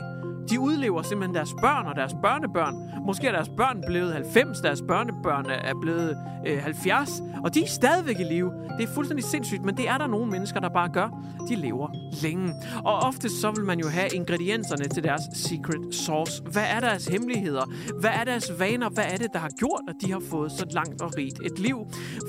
de 0.49 0.59
udlever 0.59 1.01
simpelthen 1.01 1.35
deres 1.35 1.53
børn 1.61 1.85
og 1.85 1.95
deres 1.95 2.15
børnebørn. 2.21 2.75
Måske 3.05 3.27
er 3.27 3.31
deres 3.31 3.49
børn 3.49 3.83
blevet 3.87 4.13
90, 4.13 4.59
deres 4.59 4.81
børnebørn 4.87 5.45
er 5.49 5.73
blevet 5.81 6.17
øh, 6.47 6.57
70, 6.59 7.21
og 7.43 7.53
de 7.53 7.63
er 7.63 7.67
stadigvæk 7.67 8.19
i 8.19 8.23
live. 8.23 8.51
Det 8.77 8.89
er 8.89 8.93
fuldstændig 8.93 9.25
sindssygt, 9.25 9.63
men 9.65 9.77
det 9.77 9.89
er 9.89 9.97
der 9.97 10.07
nogle 10.07 10.31
mennesker, 10.31 10.59
der 10.59 10.69
bare 10.69 10.89
gør. 10.89 11.09
De 11.49 11.55
lever 11.55 11.87
længe. 12.23 12.53
Og 12.85 12.99
ofte 12.99 13.29
så 13.29 13.51
vil 13.51 13.65
man 13.65 13.79
jo 13.79 13.87
have 13.87 14.07
ingredienserne 14.13 14.87
til 14.87 15.03
deres 15.03 15.21
secret 15.33 15.95
sauce. 15.95 16.43
Hvad 16.51 16.65
er 16.69 16.79
deres 16.79 17.07
hemmeligheder? 17.07 17.65
Hvad 17.99 18.09
er 18.09 18.23
deres 18.23 18.51
vaner? 18.59 18.89
Hvad 18.89 19.05
er 19.11 19.17
det, 19.17 19.33
der 19.33 19.39
har 19.39 19.49
gjort, 19.49 19.81
at 19.87 19.95
de 20.01 20.11
har 20.11 20.21
fået 20.29 20.51
så 20.51 20.65
langt 20.71 21.01
og 21.01 21.17
rigt 21.17 21.39
et 21.45 21.59
liv? 21.59 21.77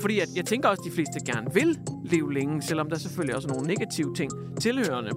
Fordi 0.01 0.19
at, 0.19 0.27
jeg 0.35 0.45
tænker 0.45 0.69
også, 0.69 0.81
at 0.85 0.91
de 0.91 0.95
fleste 0.95 1.31
gerne 1.31 1.53
vil 1.53 1.79
leve 2.11 2.33
længe, 2.33 2.61
selvom 2.61 2.89
der 2.89 2.97
selvfølgelig 2.97 3.35
også 3.35 3.47
er 3.47 3.53
nogle 3.53 3.67
negative 3.67 4.15
ting 4.15 4.31
tilhørende. 4.61 5.11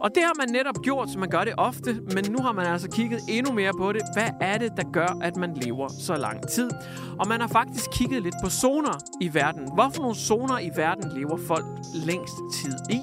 Og 0.00 0.10
det 0.14 0.22
har 0.22 0.32
man 0.38 0.48
netop 0.48 0.74
gjort, 0.82 1.10
så 1.10 1.18
man 1.18 1.28
gør 1.28 1.44
det 1.44 1.54
ofte, 1.56 2.00
men 2.14 2.24
nu 2.30 2.38
har 2.42 2.52
man 2.52 2.66
altså 2.66 2.90
kigget 2.90 3.20
endnu 3.28 3.52
mere 3.52 3.72
på 3.78 3.92
det. 3.92 4.02
Hvad 4.12 4.28
er 4.40 4.58
det, 4.58 4.72
der 4.76 4.90
gør, 4.92 5.18
at 5.22 5.36
man 5.36 5.54
lever 5.54 5.88
så 5.88 6.16
lang 6.16 6.48
tid? 6.48 6.70
Og 7.18 7.28
man 7.28 7.40
har 7.40 7.48
faktisk 7.48 7.90
kigget 7.92 8.22
lidt 8.22 8.34
på 8.44 8.50
zoner 8.50 8.98
i 9.20 9.34
verden. 9.34 9.72
Hvorfor 9.74 10.02
nogle 10.02 10.16
zoner 10.16 10.58
i 10.58 10.70
verden 10.76 11.18
lever 11.18 11.36
folk 11.36 11.64
længst 11.94 12.34
tid 12.54 12.74
i? 12.90 13.00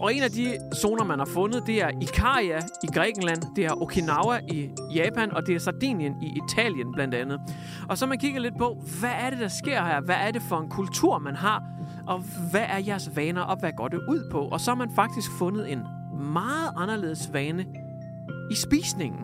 Og 0.00 0.14
en 0.14 0.22
af 0.22 0.30
de 0.30 0.58
zoner, 0.74 1.04
man 1.04 1.18
har 1.18 1.26
fundet, 1.26 1.66
det 1.66 1.82
er 1.82 1.90
Ikaria 2.02 2.58
i 2.58 2.86
Grækenland, 2.94 3.42
det 3.56 3.64
er 3.64 3.82
Okinawa 3.82 4.40
i 4.48 4.70
Japan, 4.94 5.32
og 5.32 5.46
det 5.46 5.54
er 5.54 5.58
Sardinien 5.58 6.22
i 6.22 6.40
Italien 6.44 6.92
blandt 6.92 7.14
andet. 7.14 7.40
Og 7.88 7.98
så 7.98 8.06
man 8.06 8.18
kigger 8.18 8.40
lidt 8.40 8.58
på, 8.58 8.82
hvad 9.00 9.10
er 9.20 9.30
det, 9.30 9.38
der 9.38 9.48
sker 9.48 9.84
her? 9.84 10.00
Hvad 10.00 10.16
er 10.20 10.30
det 10.30 10.42
for 10.42 10.56
en 10.58 10.68
kultur, 10.68 11.18
man 11.18 11.36
har? 11.36 11.62
Og 12.08 12.22
hvad 12.50 12.64
er 12.68 12.78
jeres 12.78 13.16
vaner, 13.16 13.42
og 13.42 13.56
hvad 13.60 13.72
går 13.72 13.88
det 13.88 14.00
ud 14.08 14.30
på? 14.30 14.40
Og 14.40 14.60
så 14.60 14.70
har 14.70 14.76
man 14.76 14.90
faktisk 14.94 15.30
fundet 15.38 15.72
en 15.72 15.82
meget 16.32 16.72
anderledes 16.76 17.32
vane 17.32 17.66
i 18.50 18.54
spisningen. 18.54 19.20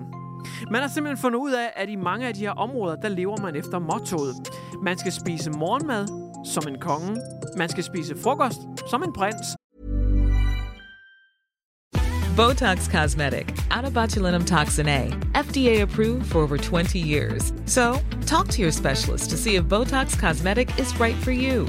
Man 0.70 0.80
har 0.80 0.88
simpelthen 0.88 1.18
fundet 1.18 1.38
ud 1.38 1.52
af, 1.52 1.72
at 1.76 1.88
i 1.88 1.96
mange 1.96 2.28
af 2.28 2.34
de 2.34 2.40
her 2.40 2.50
områder, 2.50 2.96
der 2.96 3.08
lever 3.08 3.36
man 3.42 3.56
efter 3.56 3.78
mottoet. 3.78 4.34
Man 4.82 4.98
skal 4.98 5.12
spise 5.12 5.50
morgenmad 5.50 6.06
som 6.44 6.68
en 6.68 6.78
konge. 6.80 7.16
Man 7.56 7.68
skal 7.68 7.84
spise 7.84 8.16
frokost 8.22 8.60
som 8.90 9.02
en 9.02 9.12
prins. 9.12 9.56
Botox 12.36 12.90
Cosmetic, 12.90 13.46
out 13.70 13.84
of 13.84 13.94
botulinum 13.94 14.44
toxin 14.44 14.88
A, 14.88 15.10
FDA 15.44 15.82
approved 15.82 16.26
for 16.26 16.42
over 16.42 16.56
20 16.56 16.98
years. 16.98 17.52
So, 17.66 17.94
talk 18.26 18.48
to 18.48 18.62
your 18.62 18.72
specialist 18.72 19.30
to 19.30 19.36
see 19.36 19.54
if 19.56 19.64
Botox 19.64 20.18
Cosmetic 20.18 20.78
is 20.80 21.00
right 21.00 21.16
for 21.16 21.30
you. 21.30 21.68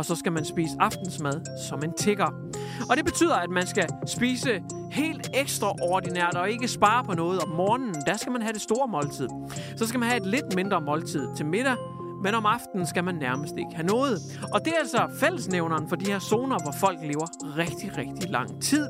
og 0.00 0.06
så 0.06 0.14
skal 0.14 0.32
man 0.32 0.44
spise 0.44 0.76
aftensmad 0.78 1.40
som 1.68 1.82
en 1.84 1.92
tigger. 1.92 2.26
Og 2.90 2.96
det 2.96 3.04
betyder, 3.04 3.34
at 3.34 3.50
man 3.50 3.66
skal 3.66 3.88
spise 4.06 4.62
helt 4.90 5.30
ekstraordinært 5.34 6.34
og 6.34 6.50
ikke 6.50 6.68
spare 6.68 7.04
på 7.04 7.14
noget 7.14 7.40
om 7.40 7.48
morgenen. 7.48 7.94
Der 8.06 8.16
skal 8.16 8.32
man 8.32 8.42
have 8.42 8.52
det 8.52 8.60
store 8.60 8.88
måltid. 8.88 9.28
Så 9.76 9.86
skal 9.86 10.00
man 10.00 10.08
have 10.08 10.20
et 10.20 10.26
lidt 10.26 10.54
mindre 10.54 10.80
måltid 10.80 11.28
til 11.36 11.46
middag, 11.46 11.76
men 12.22 12.34
om 12.34 12.46
aftenen 12.46 12.86
skal 12.86 13.04
man 13.04 13.14
nærmest 13.14 13.54
ikke 13.58 13.74
have 13.74 13.86
noget. 13.86 14.18
Og 14.52 14.64
det 14.64 14.72
er 14.72 14.78
altså 14.78 15.08
fællesnævneren 15.20 15.88
for 15.88 15.96
de 15.96 16.06
her 16.06 16.18
zoner, 16.18 16.58
hvor 16.62 16.72
folk 16.72 16.98
lever 17.02 17.26
rigtig, 17.56 17.98
rigtig 17.98 18.30
lang 18.30 18.62
tid. 18.62 18.86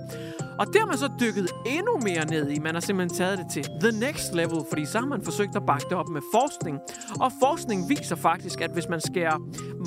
Og 0.61 0.67
det 0.67 0.77
har 0.81 0.87
man 0.87 0.99
så 0.99 1.11
dykket 1.21 1.49
endnu 1.67 1.99
mere 2.03 2.25
ned 2.27 2.51
i. 2.51 2.59
Man 2.59 2.75
har 2.75 2.81
simpelthen 2.81 3.19
taget 3.19 3.39
det 3.39 3.47
til 3.51 3.65
the 3.81 4.01
next 4.01 4.35
level, 4.35 4.61
fordi 4.69 4.85
så 4.87 4.99
har 4.99 5.07
man 5.07 5.23
forsøgt 5.23 5.57
at 5.57 5.67
bakke 5.67 5.87
det 5.91 5.97
op 5.97 6.09
med 6.09 6.21
forskning. 6.35 6.79
Og 7.21 7.33
forskning 7.43 7.89
viser 7.89 8.17
faktisk, 8.17 8.61
at 8.61 8.71
hvis 8.73 8.89
man 8.89 9.01
skærer 9.01 9.37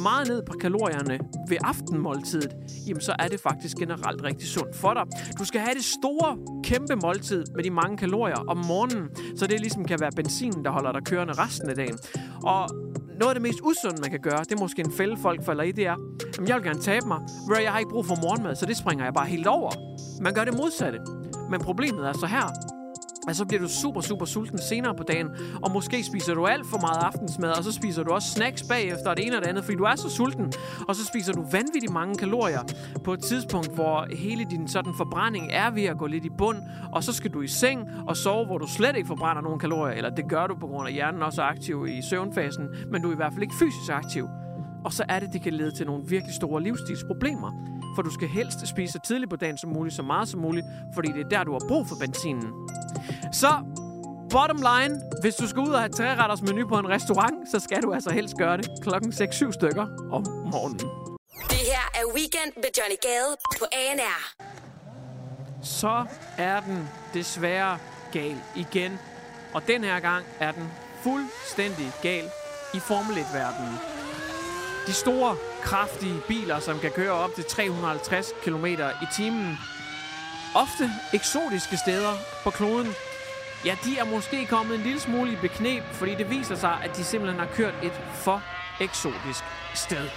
meget 0.02 0.28
ned 0.28 0.44
på 0.46 0.54
kalorierne 0.62 1.20
ved 1.50 1.58
aftenmåltidet, 1.64 2.56
jamen 2.88 3.02
så 3.02 3.16
er 3.20 3.28
det 3.28 3.40
faktisk 3.40 3.78
generelt 3.78 4.24
rigtig 4.24 4.48
sundt 4.48 4.76
for 4.76 4.94
dig. 4.94 5.04
Du 5.40 5.46
skal 5.46 5.62
have 5.62 5.74
det 5.74 5.86
store, 5.86 6.38
kæmpe 6.64 6.96
måltid 6.96 7.44
med 7.56 7.64
de 7.64 7.70
mange 7.70 7.98
kalorier 7.98 8.40
om 8.48 8.58
morgenen, 8.58 9.10
så 9.38 9.48
det 9.48 9.60
ligesom 9.60 9.86
kan 9.86 10.00
være 10.00 10.12
benzin, 10.16 10.64
der 10.64 10.72
holder 10.72 10.92
dig 10.92 11.04
kørende 11.04 11.34
resten 11.34 11.70
af 11.70 11.76
dagen. 11.76 11.98
Og 12.44 12.70
noget 13.24 13.36
af 13.36 13.42
det 13.42 13.48
mest 13.50 13.60
usunde, 13.64 14.02
man 14.02 14.12
kan 14.12 14.20
gøre, 14.20 14.40
det 14.40 14.52
er 14.52 14.60
måske 14.60 14.80
en 14.82 14.92
fælde, 14.92 15.18
folk 15.18 15.46
falder 15.46 15.64
i, 15.64 15.72
det 15.72 15.88
er, 15.88 15.96
jamen 16.36 16.48
jeg 16.48 16.56
vil 16.56 16.64
gerne 16.64 16.82
tabe 16.82 17.08
mig, 17.08 17.20
men 17.48 17.62
jeg 17.64 17.72
har 17.72 17.80
ikke 17.80 17.92
brug 17.92 18.06
for 18.06 18.16
morgenmad, 18.16 18.56
så 18.56 18.66
det 18.66 18.78
springer 18.78 19.04
jeg 19.04 19.14
bare 19.14 19.26
helt 19.26 19.48
over. 19.48 19.72
Man 20.22 20.34
gør 20.34 20.44
det 20.46 20.58
modsatte. 20.58 21.00
Men 21.52 21.60
problemet 21.62 22.08
er 22.08 22.14
så 22.14 22.26
her, 22.26 22.48
at 23.28 23.36
så 23.36 23.46
bliver 23.46 23.62
du 23.62 23.68
super, 23.68 24.02
super 24.02 24.26
sulten 24.26 24.60
senere 24.62 24.96
på 24.96 25.04
dagen, 25.04 25.28
og 25.64 25.72
måske 25.72 26.04
spiser 26.04 26.34
du 26.34 26.46
alt 26.46 26.66
for 26.68 26.78
meget 26.78 27.04
aftensmad, 27.04 27.52
og 27.58 27.64
så 27.64 27.72
spiser 27.72 28.04
du 28.04 28.12
også 28.12 28.28
snacks 28.30 28.64
bagefter, 28.64 29.10
og 29.10 29.18
det 29.18 29.26
ene 29.26 29.38
og 29.38 29.42
det 29.42 29.50
andet, 29.50 29.64
fordi 29.64 29.78
du 29.78 29.84
er 29.84 29.96
så 29.96 30.10
sulten, 30.10 30.54
og 30.88 30.96
så 30.96 31.06
spiser 31.06 31.34
du 31.34 31.46
vanvittigt 31.52 31.94
mange 31.94 32.16
kalorier. 32.16 32.62
På 33.04 33.14
et 33.14 33.24
tidspunkt, 33.24 33.74
hvor 33.74 34.08
hele 34.16 34.46
din 34.50 34.68
sådan 34.68 34.94
forbrænding 34.98 35.50
er 35.52 35.72
ved 35.72 35.84
at 35.84 35.98
gå 35.98 36.08
lidt 36.08 36.26
i 36.26 36.30
bund, 36.38 36.58
og 36.92 37.04
så 37.04 37.14
skal 37.14 37.32
du 37.32 37.42
i 37.42 37.48
seng 37.48 37.90
og 38.08 38.18
sove, 38.18 38.46
hvor 38.46 38.58
du 38.58 38.68
slet 38.68 38.96
ikke 38.96 39.08
forbrænder 39.08 39.42
nogen 39.42 39.60
kalorier, 39.60 39.94
eller 39.94 40.10
det 40.10 40.30
gør 40.30 40.48
du 40.48 40.56
på 40.56 40.68
grund 40.68 40.88
af, 40.88 40.92
at 40.92 40.94
hjernen 40.94 41.24
også 41.24 41.42
er 41.42 41.46
aktiv 41.46 41.88
i 41.88 42.02
søvnfasen, 42.02 42.68
men 42.92 43.02
du 43.02 43.10
er 43.10 43.14
i 43.14 43.16
hvert 43.16 43.34
fald 43.34 43.44
ikke 43.44 43.56
fysisk 43.60 43.92
aktiv. 43.92 44.28
Og 44.86 44.94
så 44.94 45.04
er 45.10 45.20
det, 45.20 45.34
det 45.34 45.42
kan 45.42 45.54
lede 45.54 45.72
til 45.72 45.86
nogle 45.86 46.04
virkelig 46.08 46.36
store 46.36 46.64
livsstilsproblemer. 46.64 47.52
For 47.96 48.02
du 48.02 48.10
skal 48.10 48.28
helst 48.28 48.68
spise 48.68 48.94
så 48.94 49.00
tidligt 49.00 49.30
på 49.30 49.36
dagen 49.36 49.58
som 49.58 49.70
muligt, 49.70 49.96
så 49.96 50.04
meget 50.04 50.28
som 50.28 50.42
muligt, 50.42 50.66
fordi 50.94 51.08
det 51.12 51.26
er 51.26 51.30
der, 51.30 51.44
du 51.44 51.52
har 51.52 51.62
brug 51.68 51.88
for 51.88 51.96
benzinen. 52.02 52.50
Så 53.32 53.52
bottom 54.30 54.58
line, 54.58 55.02
hvis 55.22 55.36
du 55.36 55.48
skal 55.48 55.60
ud 55.62 55.70
og 55.70 55.80
have 55.80 55.90
træretters 55.90 56.42
menu 56.42 56.68
på 56.68 56.78
en 56.78 56.90
restaurant, 56.90 57.36
så 57.52 57.60
skal 57.60 57.82
du 57.82 57.94
altså 57.94 58.10
helst 58.14 58.38
gøre 58.38 58.58
det 58.58 58.70
klokken 58.82 59.12
6-7 59.12 59.52
stykker 59.52 59.88
om 60.12 60.24
morgenen. 60.52 60.80
Det 61.50 61.64
her 61.72 61.86
er 61.94 62.06
Weekend 62.16 62.52
med 62.56 62.70
Johnny 62.78 62.96
Gade 63.02 63.36
på 63.60 63.66
ANR. 63.72 64.20
Så 65.64 66.06
er 66.38 66.60
den 66.60 66.90
desværre 67.14 67.78
gal 68.12 68.36
igen. 68.56 69.00
Og 69.54 69.68
den 69.68 69.84
her 69.84 70.00
gang 70.00 70.26
er 70.40 70.52
den 70.52 70.72
fuldstændig 71.04 71.92
gal 72.02 72.24
i 72.74 72.80
Formel 72.80 73.16
1-verdenen. 73.16 73.80
De 74.88 74.94
store, 74.94 75.36
kraftige 75.62 76.22
biler, 76.28 76.60
som 76.60 76.80
kan 76.80 76.92
køre 76.92 77.12
op 77.12 77.30
til 77.36 77.44
350 77.44 78.28
km 78.44 78.66
i 78.66 79.08
timen, 79.16 79.58
ofte 80.56 80.92
eksotiske 81.14 81.78
steder 81.78 82.14
på 82.44 82.50
kloden, 82.50 82.92
ja, 83.66 83.76
de 83.84 83.98
er 83.98 84.06
måske 84.06 84.46
kommet 84.46 84.76
en 84.76 84.82
lille 84.82 85.00
smule 85.00 85.32
i 85.32 85.36
beknep, 85.36 85.84
fordi 85.84 86.16
det 86.16 86.30
viser 86.30 86.56
sig, 86.56 86.78
at 86.84 86.98
de 86.98 87.04
simpelthen 87.04 87.40
har 87.40 87.48
kørt 87.56 87.74
et 87.84 88.02
for 88.14 88.42
eksotisk 88.82 89.44
sted. 89.74 90.10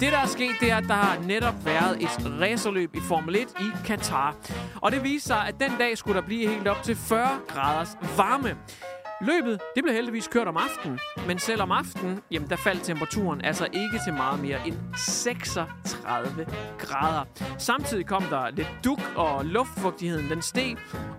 Det, 0.00 0.12
der 0.12 0.18
er 0.18 0.26
sket, 0.26 0.56
det 0.60 0.70
er, 0.70 0.76
at 0.76 0.84
der 0.84 0.94
har 0.94 1.18
netop 1.22 1.64
været 1.64 2.02
et 2.02 2.40
racerløb 2.40 2.94
i 2.94 3.00
Formel 3.08 3.36
1 3.36 3.42
i 3.60 3.70
Katar. 3.86 4.36
Og 4.82 4.92
det 4.92 5.02
viser 5.02 5.26
sig, 5.26 5.48
at 5.48 5.54
den 5.60 5.78
dag 5.78 5.98
skulle 5.98 6.20
der 6.20 6.26
blive 6.26 6.48
helt 6.48 6.68
op 6.68 6.82
til 6.82 6.96
40 6.96 7.28
graders 7.48 7.88
varme. 8.16 8.56
Løbet 9.20 9.60
det 9.74 9.84
blev 9.84 9.94
heldigvis 9.94 10.28
kørt 10.28 10.48
om 10.48 10.56
aftenen, 10.56 10.98
men 11.26 11.38
selv 11.38 11.62
om 11.62 11.70
aftenen, 11.70 12.20
jamen 12.30 12.50
der 12.50 12.56
faldt 12.56 12.82
temperaturen 12.82 13.44
altså 13.44 13.66
ikke 13.72 14.00
til 14.04 14.12
meget 14.12 14.42
mere 14.42 14.58
end 14.66 14.76
36 14.96 16.46
grader. 16.78 17.24
Samtidig 17.58 18.06
kom 18.06 18.22
der 18.22 18.50
lidt 18.50 18.68
duk, 18.84 19.00
og 19.16 19.44
luftfugtigheden 19.44 20.30
den 20.30 20.42
steg. 20.42 20.76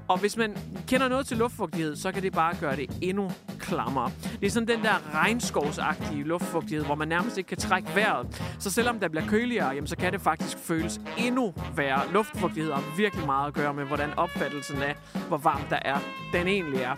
Og 0.08 0.20
hvis 0.20 0.38
man 0.38 0.58
kender 0.88 1.08
noget 1.08 1.28
til 1.28 1.38
luftfugtighed, 1.38 1.96
så 1.96 2.12
kan 2.12 2.24
det 2.24 2.34
bare 2.34 2.56
gøre 2.60 2.76
det 2.76 2.98
endnu 3.02 3.32
klammere. 3.60 4.12
Det 4.40 4.46
er 4.46 4.52
sådan 4.52 4.68
den 4.68 4.84
der 4.84 5.16
regnskovsagtige 5.16 6.24
luftfugtighed, 6.24 6.86
hvor 6.86 6.96
man 6.96 7.08
nærmest 7.08 7.38
ikke 7.38 7.48
kan 7.48 7.58
trække 7.58 7.96
vejret. 7.96 8.56
Så 8.60 8.72
selvom 8.72 9.00
der 9.00 9.10
bliver 9.10 9.28
køligere, 9.28 9.68
jamen, 9.70 9.88
så 9.88 9.98
kan 9.98 10.14
det 10.14 10.22
faktisk 10.22 10.58
føles 10.58 11.02
endnu 11.18 11.54
værre. 11.76 12.02
Luftfugtighed 12.14 12.72
har 12.74 12.98
virkelig 12.98 13.26
meget 13.26 13.48
at 13.48 13.54
gøre 13.54 13.74
med, 13.74 13.86
hvordan 13.86 14.10
opfattelsen 14.18 14.82
af, 14.82 14.96
hvor 15.28 15.38
varmt 15.38 15.70
der 15.70 15.80
er, 15.82 15.98
den 16.34 16.48
egentlig 16.48 16.82
er. 16.82 16.96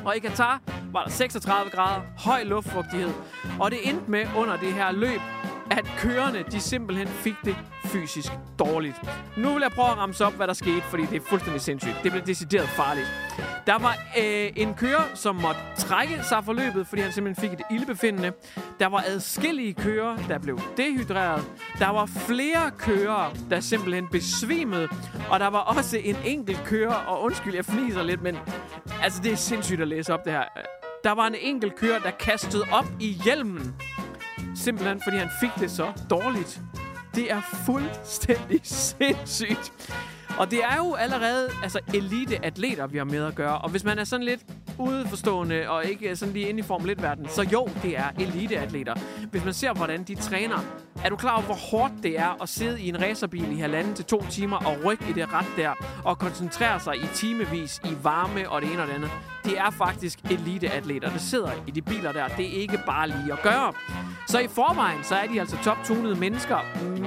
Mm. 0.00 0.06
Og 0.06 0.16
i 0.16 0.18
Katar 0.18 0.60
var 0.92 1.04
der 1.04 1.10
36 1.10 1.70
grader, 1.70 2.00
høj 2.18 2.42
luftfugtighed, 2.42 3.10
og 3.60 3.70
det 3.70 3.78
endte 3.88 4.10
med 4.10 4.26
under 4.36 4.56
det 4.56 4.72
her 4.72 4.92
løb, 4.92 5.20
at 5.70 5.84
kørerne 5.98 6.44
de 6.50 6.60
simpelthen 6.60 7.08
fik 7.08 7.34
det 7.44 7.56
fysisk 7.84 8.32
dårligt. 8.58 8.96
Nu 9.36 9.52
vil 9.52 9.60
jeg 9.62 9.70
prøve 9.70 9.88
at 9.88 9.96
ramse 9.96 10.26
op, 10.26 10.32
hvad 10.32 10.46
der 10.46 10.52
skete, 10.52 10.82
fordi 10.82 11.06
det 11.06 11.16
er 11.16 11.20
fuldstændig 11.20 11.60
sindssygt. 11.60 11.96
Det 12.02 12.12
blev 12.12 12.26
decideret 12.26 12.68
farligt. 12.68 13.06
Der 13.66 13.78
var 13.78 13.96
øh, 14.18 14.50
en 14.56 14.74
kører, 14.74 15.02
som 15.14 15.34
måtte 15.36 15.60
trække 15.76 16.22
sig 16.22 16.44
for 16.44 16.52
løbet, 16.52 16.86
fordi 16.86 17.02
han 17.02 17.12
simpelthen 17.12 17.50
fik 17.50 17.60
et 17.60 17.64
ildbefindende. 17.70 18.32
Der 18.80 18.86
var 18.86 19.04
adskillige 19.06 19.74
kører, 19.74 20.16
der 20.28 20.38
blev 20.38 20.60
dehydreret. 20.76 21.44
Der 21.78 21.88
var 21.88 22.06
flere 22.06 22.70
kører, 22.78 23.34
der 23.50 23.60
simpelthen 23.60 24.08
besvimede. 24.08 24.88
Og 25.30 25.40
der 25.40 25.46
var 25.46 25.58
også 25.58 25.98
en 26.04 26.16
enkelt 26.24 26.64
kører, 26.64 26.94
og 26.94 27.22
undskyld, 27.22 27.54
jeg 27.54 27.64
fniser 27.64 28.02
lidt, 28.02 28.22
men 28.22 28.36
altså, 29.02 29.22
det 29.22 29.32
er 29.32 29.36
sindssygt 29.36 29.80
at 29.80 29.88
læse 29.88 30.14
op 30.14 30.24
det 30.24 30.32
her. 30.32 30.44
Der 31.04 31.12
var 31.12 31.26
en 31.26 31.34
enkelt 31.40 31.76
kører, 31.76 31.98
der 31.98 32.10
kastede 32.10 32.64
op 32.72 32.86
i 33.00 33.20
hjelmen. 33.24 33.74
Simpelthen, 34.64 35.00
fordi 35.00 35.16
han 35.16 35.28
fik 35.40 35.50
det 35.60 35.70
så 35.70 35.92
dårligt. 36.10 36.60
Det 37.14 37.32
er 37.32 37.40
fuldstændig 37.66 38.60
sindssygt. 38.98 39.72
Og 40.38 40.50
det 40.50 40.64
er 40.64 40.76
jo 40.76 40.94
allerede 40.94 41.50
altså, 41.62 41.80
elite-atleter, 41.94 42.86
vi 42.86 42.98
har 42.98 43.04
med 43.04 43.24
at 43.24 43.34
gøre. 43.34 43.58
Og 43.58 43.70
hvis 43.70 43.84
man 43.84 43.98
er 43.98 44.04
sådan 44.04 44.26
lidt 44.26 44.40
udeforstående 44.78 45.68
og 45.70 45.84
ikke 45.84 46.16
sådan 46.16 46.34
lige 46.34 46.48
inde 46.48 46.60
i 46.60 46.62
Formel 46.62 46.98
1-verdenen, 46.98 47.28
så 47.28 47.42
jo, 47.42 47.68
det 47.82 47.98
er 47.98 48.08
elite-atleter. 48.18 48.94
Hvis 49.30 49.44
man 49.44 49.54
ser, 49.54 49.72
hvordan 49.72 50.02
de 50.02 50.14
træner, 50.14 50.58
er 51.04 51.08
du 51.08 51.16
klar 51.16 51.32
over, 51.32 51.42
hvor 51.42 51.54
hårdt 51.54 51.92
det 52.02 52.18
er 52.18 52.42
at 52.42 52.48
sidde 52.48 52.80
i 52.80 52.88
en 52.88 53.00
racerbil 53.02 53.52
i 53.52 53.60
halvanden 53.60 53.94
til 53.94 54.04
to 54.04 54.24
timer 54.30 54.56
og 54.56 54.84
rykke 54.84 55.04
i 55.10 55.12
det 55.12 55.32
ret 55.32 55.46
der, 55.56 55.72
og 56.04 56.18
koncentrere 56.18 56.80
sig 56.80 56.96
i 56.96 57.06
timevis 57.14 57.80
i 57.84 57.96
varme 58.02 58.50
og 58.50 58.62
det 58.62 58.72
ene 58.72 58.82
og 58.82 58.88
det 58.88 58.94
andet? 58.94 59.10
Det 59.44 59.58
er 59.58 59.70
faktisk 59.70 60.18
eliteatleter, 60.30 61.10
der 61.10 61.18
sidder 61.18 61.50
i 61.66 61.70
de 61.70 61.82
biler 61.82 62.12
der. 62.12 62.28
Det 62.28 62.56
er 62.56 62.60
ikke 62.60 62.80
bare 62.86 63.08
lige 63.08 63.32
at 63.32 63.42
gøre. 63.42 63.72
Så 64.26 64.38
i 64.38 64.48
forvejen, 64.48 65.04
så 65.04 65.14
er 65.14 65.26
de 65.26 65.40
altså 65.40 65.56
top-tunede 65.64 66.14
mennesker, 66.14 66.58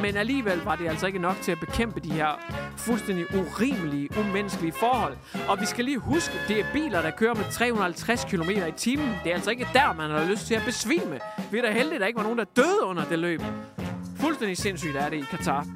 men 0.01 0.17
alligevel 0.17 0.61
var 0.63 0.75
det 0.75 0.87
altså 0.87 1.07
ikke 1.07 1.19
nok 1.19 1.35
til 1.41 1.51
at 1.51 1.59
bekæmpe 1.59 1.99
de 1.99 2.11
her 2.11 2.39
fuldstændig 2.77 3.25
urimelige, 3.35 4.09
umenneskelige 4.19 4.73
forhold. 4.73 5.17
Og 5.49 5.59
vi 5.59 5.65
skal 5.65 5.85
lige 5.85 5.97
huske, 5.97 6.33
det 6.47 6.59
er 6.59 6.65
biler, 6.73 7.01
der 7.01 7.11
kører 7.11 7.33
med 7.33 7.43
350 7.51 8.25
km 8.25 8.49
i 8.49 8.71
timen. 8.77 9.15
Det 9.23 9.29
er 9.29 9.35
altså 9.35 9.51
ikke 9.51 9.67
der, 9.73 9.93
man 9.93 10.09
har 10.11 10.25
lyst 10.25 10.47
til 10.47 10.55
at 10.55 10.61
besvime. 10.65 11.19
Vi 11.51 11.57
er 11.57 11.61
da 11.61 11.71
heldige, 11.71 11.95
at 11.95 12.01
der 12.01 12.07
ikke 12.07 12.17
var 12.17 12.23
nogen, 12.23 12.37
der 12.37 12.45
døde 12.55 12.83
under 12.83 13.03
det 13.05 13.19
løb. 13.19 13.41
Fuldstændig 14.21 14.57
sindssygt 14.57 14.95
er 14.95 15.09
det 15.09 15.17
i 15.17 15.25
Katar. 15.31 15.67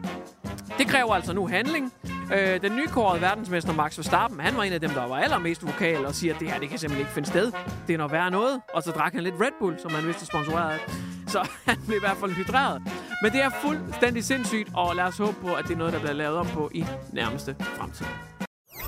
Det 0.78 0.88
kræver 0.88 1.14
altså 1.16 1.34
nu 1.34 1.48
handling. 1.48 1.94
Øh, 2.34 2.62
den 2.62 2.76
nykårede 2.76 3.22
verdensmester 3.22 3.74
Max 3.74 3.98
Verstappen, 3.98 4.40
han 4.40 4.58
var 4.58 4.64
en 4.64 4.74
af 4.74 4.82
dem, 4.82 4.90
der 4.90 5.08
var 5.08 5.18
allermest 5.18 5.66
vokal 5.66 6.06
og 6.06 6.16
siger, 6.16 6.34
at 6.34 6.40
det 6.40 6.52
her 6.52 6.60
det 6.60 6.70
kan 6.70 6.80
simpelthen 6.80 7.02
ikke 7.06 7.14
finde 7.14 7.30
sted. 7.30 7.52
Det 7.88 7.94
er 7.94 7.98
noget 7.98 8.12
værre 8.12 8.32
noget. 8.32 8.62
Og 8.74 8.84
så 8.84 8.92
drak 8.92 9.14
han 9.14 9.24
lidt 9.24 9.36
Red 9.42 9.52
Bull, 9.60 9.80
som 9.80 9.92
han 9.92 10.06
vidste 10.08 10.26
sponsoreret 10.26 10.72
af. 10.74 10.80
Så 11.28 11.50
han 11.70 11.78
blev 11.86 11.98
i 11.98 12.00
hvert 12.00 12.18
fald 12.18 12.32
hydreret. 12.32 12.82
Men 13.22 13.32
det 13.32 13.42
er 13.42 13.50
fuldstændig 13.50 14.24
sindssygt, 14.24 14.70
og 14.76 14.96
lad 14.96 15.04
os 15.04 15.18
håbe 15.18 15.38
på, 15.42 15.54
at 15.56 15.64
det 15.68 15.74
er 15.74 15.78
noget, 15.78 15.94
der 15.94 16.00
bliver 16.00 16.14
lavet 16.14 16.38
om 16.38 16.48
på 16.48 16.72
i 16.74 16.86
nærmeste 17.14 17.56
fremtid. 17.60 18.06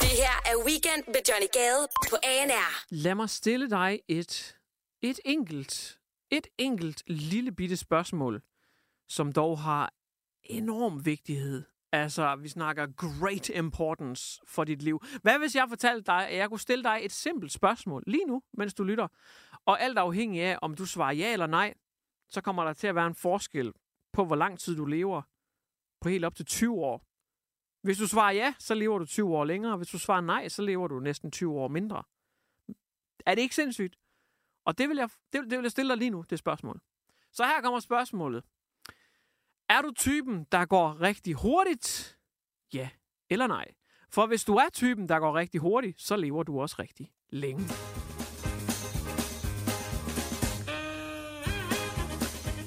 Det 0.02 0.14
her 0.24 0.36
er 0.52 0.56
Weekend 0.66 1.04
med 1.08 1.22
Johnny 1.30 1.50
Gade 1.54 1.84
på 2.10 2.16
ANR. 2.24 2.86
Lad 2.90 3.16
mig 3.16 3.30
stille 3.30 3.70
dig 3.70 4.00
et, 4.08 4.56
et 5.02 5.20
enkelt, 5.26 5.98
et 6.32 6.48
enkelt 6.58 7.04
lille 7.08 7.52
bitte 7.52 7.78
spørgsmål, 7.78 8.42
som 9.08 9.32
dog 9.32 9.60
har 9.60 9.94
enorm 10.44 11.06
vigtighed. 11.06 11.64
Altså, 11.92 12.36
vi 12.36 12.48
snakker 12.48 12.88
great 12.96 13.50
importance 13.50 14.42
for 14.48 14.64
dit 14.64 14.82
liv. 14.82 15.04
Hvad 15.22 15.40
hvis 15.40 15.56
jeg 15.56 15.66
fortalte 15.70 16.06
dig, 16.06 16.28
at 16.30 16.38
jeg 16.38 16.50
kunne 16.50 16.60
stille 16.60 16.84
dig 16.84 17.00
et 17.02 17.12
simpelt 17.12 17.52
spørgsmål 17.52 18.04
lige 18.08 18.26
nu, 18.26 18.44
mens 18.54 18.74
du 18.74 18.84
lytter? 18.84 19.08
Og 19.66 19.82
alt 19.82 19.98
afhængig 19.98 20.42
af, 20.42 20.60
om 20.62 20.76
du 20.76 20.86
svarer 20.86 21.14
ja 21.14 21.34
eller 21.34 21.48
nej, 21.48 21.74
så 22.30 22.42
kommer 22.42 22.64
der 22.64 22.74
til 22.74 22.88
at 22.88 22.96
være 22.96 23.08
en 23.08 23.16
forskel 23.16 23.74
på, 24.14 24.26
hvor 24.26 24.36
lang 24.36 24.60
tid 24.60 24.76
du 24.76 24.86
lever. 24.86 25.22
På 26.02 26.10
helt 26.10 26.26
op 26.26 26.36
til 26.36 26.46
20 26.46 26.74
år. 26.74 27.08
Hvis 27.82 27.98
du 27.98 28.08
svarer 28.08 28.32
ja, 28.32 28.54
så 28.60 28.74
lever 28.76 29.00
du 29.00 29.06
20 29.06 29.38
år 29.38 29.46
længere. 29.46 29.78
Hvis 29.78 29.88
du 29.88 30.00
svarer 30.00 30.22
nej, 30.22 30.48
så 30.48 30.62
lever 30.62 30.88
du 30.88 31.00
næsten 31.00 31.32
20 31.32 31.54
år 31.54 31.68
mindre. 31.68 32.04
Er 33.26 33.36
det 33.36 33.42
ikke 33.42 33.56
sindssygt? 33.56 33.96
Og 34.66 34.78
det 34.78 34.90
vil 34.90 34.98
jeg, 34.98 35.10
det, 35.34 35.44
det 35.44 35.58
vil 35.58 35.64
jeg 35.64 35.72
stille 35.72 35.90
dig 35.90 35.98
lige 35.98 36.10
nu, 36.10 36.26
det 36.30 36.40
spørgsmål. 36.40 36.82
Så 37.32 37.46
her 37.46 37.62
kommer 37.62 37.80
spørgsmålet. 37.80 38.44
Er 39.70 39.82
du 39.82 39.92
typen, 39.92 40.46
der 40.52 40.66
går 40.66 41.02
rigtig 41.02 41.34
hurtigt? 41.34 42.18
Ja 42.74 42.90
eller 43.30 43.48
nej? 43.48 43.66
For 44.12 44.28
hvis 44.28 44.44
du 44.44 44.56
er 44.56 44.70
typen, 44.74 45.10
der 45.10 45.20
går 45.20 45.36
rigtig 45.36 45.62
hurtigt, 45.62 46.02
så 46.02 46.16
lever 46.16 46.44
du 46.44 46.62
også 46.62 46.76
rigtig 46.80 47.12
længe. 47.30 47.64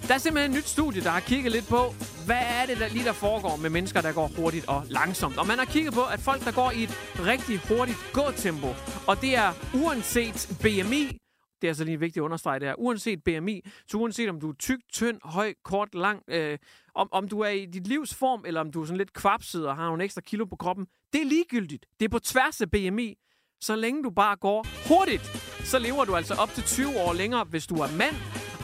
Der 0.09 0.15
er 0.15 0.19
simpelthen 0.19 0.51
et 0.51 0.57
nyt 0.57 0.69
studie, 0.69 1.01
der 1.03 1.11
har 1.11 1.21
kigget 1.21 1.53
lidt 1.53 1.69
på, 1.69 1.83
hvad 2.27 2.43
er 2.59 2.67
det 2.67 2.77
der 2.79 2.89
lige 2.89 3.05
der 3.05 3.13
foregår 3.13 3.57
med 3.57 3.71
mennesker, 3.71 4.01
der 4.01 4.13
går 4.13 4.31
hurtigt 4.37 4.69
og 4.69 4.83
langsomt. 4.89 5.39
Og 5.39 5.47
man 5.47 5.59
har 5.59 5.65
kigget 5.65 5.95
på, 5.95 6.05
at 6.05 6.21
folk, 6.21 6.45
der 6.45 6.53
går 6.53 6.71
i 6.71 6.83
et 6.83 6.91
rigtig 7.31 7.59
hurtigt 7.69 7.99
gåtempo, 8.13 8.71
og 9.09 9.21
det 9.21 9.37
er 9.37 9.51
uanset 9.75 10.39
BMI, 10.63 11.20
det 11.63 11.69
er 11.69 11.71
altså 11.71 11.85
lige 11.85 12.01
vigtigt 12.01 12.17
at 12.17 12.25
understrege 12.25 12.61
det 12.61 12.69
her. 12.69 12.75
Uanset 12.79 13.25
BMI, 13.25 13.65
så 13.87 13.97
uanset 13.97 14.29
om 14.29 14.41
du 14.41 14.51
er 14.51 14.55
tyk, 14.55 14.81
tynd, 14.93 15.19
høj, 15.25 15.55
kort, 15.65 15.95
lang, 15.95 16.23
øh, 16.29 16.59
om, 16.95 17.09
om 17.13 17.29
du 17.29 17.41
er 17.41 17.49
i 17.49 17.67
dit 17.67 17.87
livs 17.87 18.15
form, 18.15 18.45
eller 18.47 18.61
om 18.61 18.73
du 18.73 18.83
er 18.83 18.85
sådan 18.85 18.99
lidt 18.99 19.13
kvapset 19.13 19.67
og 19.67 19.77
har 19.77 19.87
nogle 19.87 20.05
ekstra 20.05 20.21
kilo 20.21 20.45
på 20.45 20.57
kroppen, 20.57 20.87
det 21.13 21.21
er 21.21 21.27
ligegyldigt. 21.27 21.87
Det 22.01 22.05
er 22.05 22.09
på 22.09 22.19
tværs 22.19 22.61
af 22.61 22.71
BMI. 22.71 23.17
Så 23.61 23.77
længe 23.77 24.03
du 24.03 24.11
bare 24.11 24.37
går 24.37 24.67
hurtigt, 24.89 25.23
så 25.65 25.79
lever 25.79 26.05
du 26.05 26.17
altså 26.17 26.35
op 26.35 26.49
til 26.49 26.63
20 26.63 26.89
år 27.01 27.13
længere, 27.13 27.45
hvis 27.45 27.67
du 27.67 27.75
er 27.75 27.97
mand, 27.99 28.17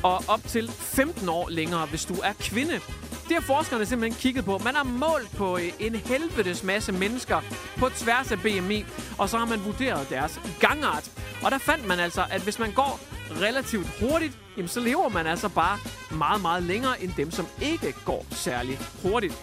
og 0.05 0.15
op 0.29 0.43
til 0.43 0.69
15 0.69 1.29
år 1.29 1.49
længere, 1.49 1.87
hvis 1.87 2.05
du 2.05 2.15
er 2.15 2.33
kvinde. 2.41 2.81
Det 3.29 3.35
har 3.35 3.41
forskerne 3.41 3.87
simpelthen 3.87 4.21
kigget 4.21 4.45
på. 4.45 4.59
Man 4.59 4.75
har 4.75 4.85
målt 4.85 5.37
på 5.37 5.59
øh, 5.59 5.73
en 5.79 5.95
helvedes 5.95 6.63
masse 6.63 6.93
mennesker 6.93 7.41
på 7.79 7.89
tværs 7.89 8.33
af 8.33 8.39
BMI, 8.39 8.85
og 9.19 9.29
så 9.29 9.39
har 9.39 9.45
man 9.45 9.65
vurderet 9.65 10.11
deres 10.11 10.41
gangart. 10.61 11.11
Og 11.43 11.51
der 11.51 11.59
fandt 11.59 11.87
man 11.87 11.99
altså, 11.99 12.25
at 12.31 12.43
hvis 12.43 12.59
man 12.59 12.73
går 12.73 13.01
relativt 13.41 13.87
hurtigt, 14.01 14.39
jamen 14.57 14.69
så 14.69 14.81
lever 14.81 15.09
man 15.09 15.27
altså 15.27 15.49
bare 15.49 15.79
meget, 16.11 16.43
meget 16.43 16.63
længere 16.63 17.03
end 17.03 17.13
dem, 17.17 17.31
som 17.31 17.47
ikke 17.63 17.95
går 18.05 18.27
særlig 18.31 18.79
hurtigt. 19.03 19.35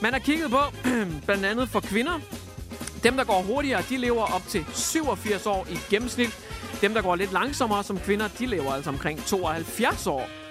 Man 0.00 0.12
har 0.12 0.20
kigget 0.20 0.50
på, 0.50 0.60
blandt 1.26 1.44
andet 1.44 1.68
for 1.68 1.80
kvinder, 1.80 2.20
dem, 3.02 3.16
der 3.16 3.24
går 3.24 3.42
hurtigere, 3.42 3.82
de 3.90 3.96
lever 3.96 4.34
op 4.34 4.42
til 4.48 4.66
87 4.74 5.46
år 5.46 5.66
i 5.70 5.78
gennemsnit. 5.90 6.38
Dem, 6.80 6.94
der 6.94 7.02
går 7.02 7.16
lidt 7.16 7.32
langsommere 7.32 7.84
som 7.84 7.98
kvinder, 7.98 8.28
de 8.28 8.46
lever 8.46 8.72
altså 8.72 8.90
omkring 8.90 9.24
72 9.24 10.06
år. 10.06 10.43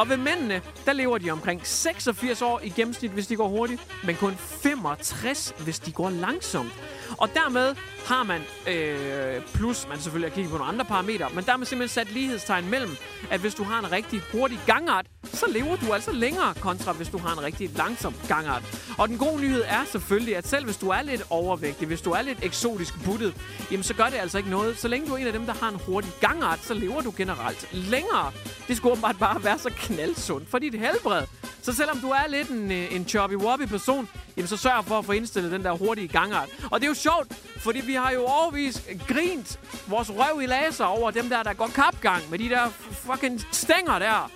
Og 0.00 0.08
ved 0.08 0.16
mændene, 0.16 0.62
der 0.86 0.92
lever 0.92 1.18
de 1.18 1.30
omkring 1.30 1.60
86 1.66 2.42
år 2.42 2.60
i 2.64 2.68
gennemsnit, 2.68 3.10
hvis 3.10 3.26
de 3.26 3.36
går 3.36 3.48
hurtigt, 3.48 3.80
men 4.04 4.16
kun 4.16 4.34
65, 4.36 5.54
hvis 5.58 5.78
de 5.78 5.92
går 5.92 6.10
langsomt. 6.10 6.72
Og 7.18 7.28
dermed 7.34 7.74
har 8.06 8.22
man, 8.22 8.40
øh, 8.68 9.42
plus 9.54 9.88
man 9.88 9.98
selvfølgelig 9.98 10.30
har 10.30 10.34
kigget 10.34 10.50
på 10.52 10.58
nogle 10.58 10.72
andre 10.72 10.84
parametre, 10.84 11.28
men 11.34 11.44
der 11.44 11.50
har 11.50 11.58
man 11.58 11.66
simpelthen 11.66 12.04
sat 12.04 12.12
lighedstegn 12.12 12.70
mellem, 12.70 12.96
at 13.30 13.40
hvis 13.40 13.54
du 13.54 13.64
har 13.64 13.78
en 13.78 13.92
rigtig 13.92 14.22
hurtig 14.32 14.58
gangart, 14.66 15.06
så 15.24 15.46
lever 15.48 15.76
du 15.76 15.92
altså 15.92 16.12
længere, 16.12 16.54
kontra 16.54 16.92
hvis 16.92 17.08
du 17.08 17.18
har 17.18 17.32
en 17.32 17.42
rigtig 17.42 17.70
langsom 17.76 18.14
gangart. 18.28 18.62
Og 18.98 19.08
den 19.08 19.18
gode 19.18 19.40
nyhed 19.40 19.62
er 19.66 19.84
selvfølgelig, 19.84 20.36
at 20.36 20.46
selv 20.46 20.64
hvis 20.64 20.76
du 20.76 20.88
er 20.88 21.02
lidt 21.02 21.22
overvægtig, 21.30 21.86
hvis 21.86 22.00
du 22.00 22.10
er 22.10 22.22
lidt 22.22 22.38
eksotisk 22.42 23.04
buttet, 23.04 23.34
jamen 23.70 23.82
så 23.82 23.94
gør 23.94 24.04
det 24.04 24.18
altså 24.18 24.38
ikke 24.38 24.50
noget. 24.50 24.78
Så 24.78 24.88
længe 24.88 25.08
du 25.08 25.14
er 25.14 25.18
en 25.18 25.26
af 25.26 25.32
dem, 25.32 25.46
der 25.46 25.54
har 25.54 25.68
en 25.68 25.80
hurtig 25.86 26.10
gangart, 26.20 26.58
så 26.62 26.74
lever 26.74 27.00
du 27.00 27.14
generelt 27.16 27.68
længere. 27.72 28.32
Det 28.68 28.76
skulle 28.76 28.92
åbenbart 28.92 29.18
bare 29.18 29.44
være 29.44 29.58
så 29.58 29.70
knaldsundt 29.94 30.50
for 30.50 30.58
dit 30.58 30.74
helbred. 30.74 31.26
Så 31.62 31.72
selvom 31.72 31.98
du 31.98 32.08
er 32.08 32.28
lidt 32.28 32.48
en, 32.48 32.70
øh, 32.70 32.94
en 32.94 33.06
choppy-woppy 33.08 33.66
person, 33.66 34.08
jamen 34.36 34.48
så 34.48 34.56
sørg 34.56 34.84
for 34.84 34.98
at 34.98 35.04
få 35.04 35.12
indstillet 35.12 35.52
den 35.52 35.64
der 35.64 35.72
hurtige 35.72 36.08
gangart. 36.08 36.48
Og 36.70 36.80
det 36.80 36.86
er 36.86 36.90
jo 36.90 36.94
sjovt, 36.94 37.28
fordi 37.56 37.80
vi 37.80 37.94
har 37.94 38.10
jo 38.10 38.24
overvis 38.24 38.82
grint 39.08 39.60
vores 39.86 40.10
røv 40.10 40.42
i 40.42 40.46
laser 40.46 40.84
over 40.84 41.10
dem 41.10 41.28
der, 41.28 41.42
der 41.42 41.52
går 41.52 41.70
kapgang 41.74 42.30
med 42.30 42.38
de 42.38 42.48
der 42.48 42.68
fucking 42.92 43.40
stænger 43.52 43.98
der. 43.98 44.30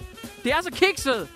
Det 0.44 0.52
er 0.52 0.62
så 0.62 0.70
kikset. 0.70 1.28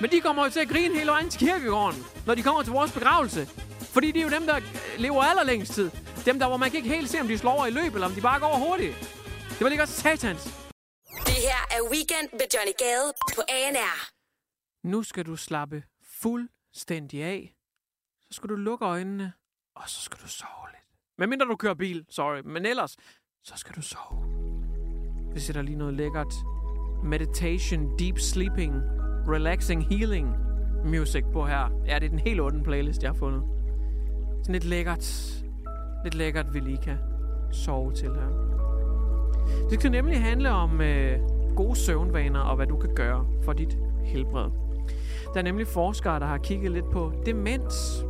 Men 0.00 0.10
de 0.10 0.20
kommer 0.20 0.44
jo 0.44 0.50
til 0.50 0.60
at 0.60 0.68
grine 0.68 0.94
hele 0.94 1.10
vejen 1.10 1.30
til 1.30 1.40
kirkegården, 1.40 2.04
når 2.26 2.34
de 2.34 2.42
kommer 2.42 2.62
til 2.62 2.72
vores 2.72 2.92
begravelse. 2.92 3.48
Fordi 3.80 4.06
det 4.06 4.18
er 4.18 4.22
jo 4.22 4.30
dem, 4.30 4.46
der 4.46 4.60
lever 4.98 5.22
allerlængst 5.22 5.72
tid. 5.72 5.90
Dem 6.24 6.38
der, 6.38 6.48
hvor 6.48 6.56
man 6.56 6.70
kan 6.70 6.76
ikke 6.76 6.88
helt 6.88 7.10
se, 7.10 7.20
om 7.20 7.28
de 7.28 7.38
slår 7.38 7.52
over 7.52 7.66
i 7.66 7.70
løb, 7.70 7.94
eller 7.94 8.06
om 8.06 8.12
de 8.12 8.20
bare 8.20 8.40
går 8.40 8.56
hurtigt. 8.56 8.94
Det 9.48 9.60
var 9.60 9.68
lige 9.68 9.78
godt 9.78 9.88
satans. 9.88 10.65
Det 11.36 11.44
her 11.44 11.76
er 11.76 11.82
Weekend 11.92 12.28
med 12.32 12.46
Johnny 12.54 12.74
Gade 12.82 13.12
på 13.36 13.42
ANR. 13.48 13.96
Nu 14.86 15.02
skal 15.02 15.26
du 15.26 15.36
slappe 15.36 15.82
fuldstændig 16.02 17.22
af. 17.22 17.54
Så 18.30 18.36
skal 18.36 18.50
du 18.50 18.54
lukke 18.54 18.84
øjnene, 18.84 19.32
og 19.74 19.88
så 19.88 20.00
skal 20.00 20.18
du 20.22 20.28
sove 20.28 20.66
lidt. 20.70 20.88
Men 21.18 21.30
mindre 21.30 21.46
du 21.46 21.56
kører 21.56 21.74
bil, 21.74 22.06
sorry. 22.08 22.40
Men 22.44 22.66
ellers, 22.66 22.96
så 23.42 23.56
skal 23.56 23.74
du 23.76 23.82
sove. 23.82 24.24
Vi 25.34 25.40
sætter 25.40 25.62
lige 25.62 25.76
noget 25.78 25.94
lækkert 25.94 26.34
meditation, 27.04 27.98
deep 27.98 28.18
sleeping, 28.18 28.74
relaxing, 29.28 29.88
healing 29.88 30.28
music 30.84 31.24
på 31.32 31.46
her. 31.46 31.82
Ja, 31.86 31.98
det 31.98 32.06
er 32.06 32.10
den 32.10 32.18
helt 32.18 32.40
onde 32.40 32.64
playlist, 32.64 33.02
jeg 33.02 33.10
har 33.10 33.18
fundet. 33.18 33.42
Sådan 34.42 34.52
lidt 34.52 34.64
lækkert, 34.64 35.06
lidt 36.04 36.14
lækkert, 36.14 36.54
vi 36.54 36.60
lige 36.60 36.82
kan 36.82 36.98
sove 37.52 37.92
til 37.94 38.08
her. 38.08 38.55
Det 39.70 39.80
skal 39.80 39.90
nemlig 39.90 40.22
handle 40.22 40.50
om 40.50 40.80
øh, 40.80 41.18
gode 41.56 41.76
søvnvaner 41.76 42.40
og 42.40 42.56
hvad 42.56 42.66
du 42.66 42.76
kan 42.76 42.94
gøre 42.94 43.26
for 43.42 43.52
dit 43.52 43.78
helbred. 44.04 44.50
Der 45.34 45.40
er 45.40 45.44
nemlig 45.44 45.66
forskere, 45.66 46.20
der 46.20 46.26
har 46.26 46.38
kigget 46.38 46.72
lidt 46.72 46.90
på 46.90 47.12
demens. 47.26 48.04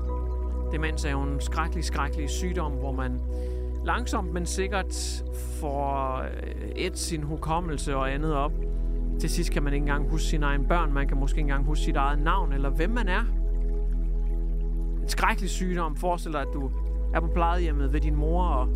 Demens 0.73 1.05
er 1.05 1.11
jo 1.11 1.23
en 1.23 1.41
skrækkelig, 1.41 1.85
skrækkelig 1.85 2.31
sygdom, 2.31 2.73
hvor 2.73 2.93
man 2.93 3.21
langsomt, 3.85 4.33
men 4.33 4.47
sikkert 4.47 5.23
får 5.61 6.19
øh, 6.19 6.69
et 6.77 6.99
sin 6.99 7.23
hukommelse 7.23 7.97
og 7.97 8.13
andet 8.13 8.35
op. 8.35 8.53
Til 9.21 9.31
sidst 9.31 9.51
kan 9.51 9.63
man 9.63 9.73
ikke 9.73 9.83
engang 9.83 10.11
huske 10.11 10.27
sine 10.27 10.47
egne 10.47 10.69
børn. 10.69 10.93
Man 10.93 11.09
kan 11.09 11.17
måske 11.17 11.39
ikke 11.39 11.41
engang 11.41 11.65
huske 11.65 11.85
sit 11.85 11.97
eget 11.97 12.23
navn, 12.23 12.53
eller 12.53 12.71
hvem 12.71 12.91
man 12.91 13.09
er. 13.09 13.25
En 15.03 15.09
skrækkelig 15.09 15.51
sygdom. 15.51 15.97
Forestil 15.97 16.33
dig, 16.33 16.41
at 16.41 16.49
du 16.55 16.71
er 17.15 17.21
på 17.21 17.27
plejehjemmet 17.27 17.93
ved 17.93 18.01
din 18.01 18.17
mor, 18.17 18.45
og 18.45 18.69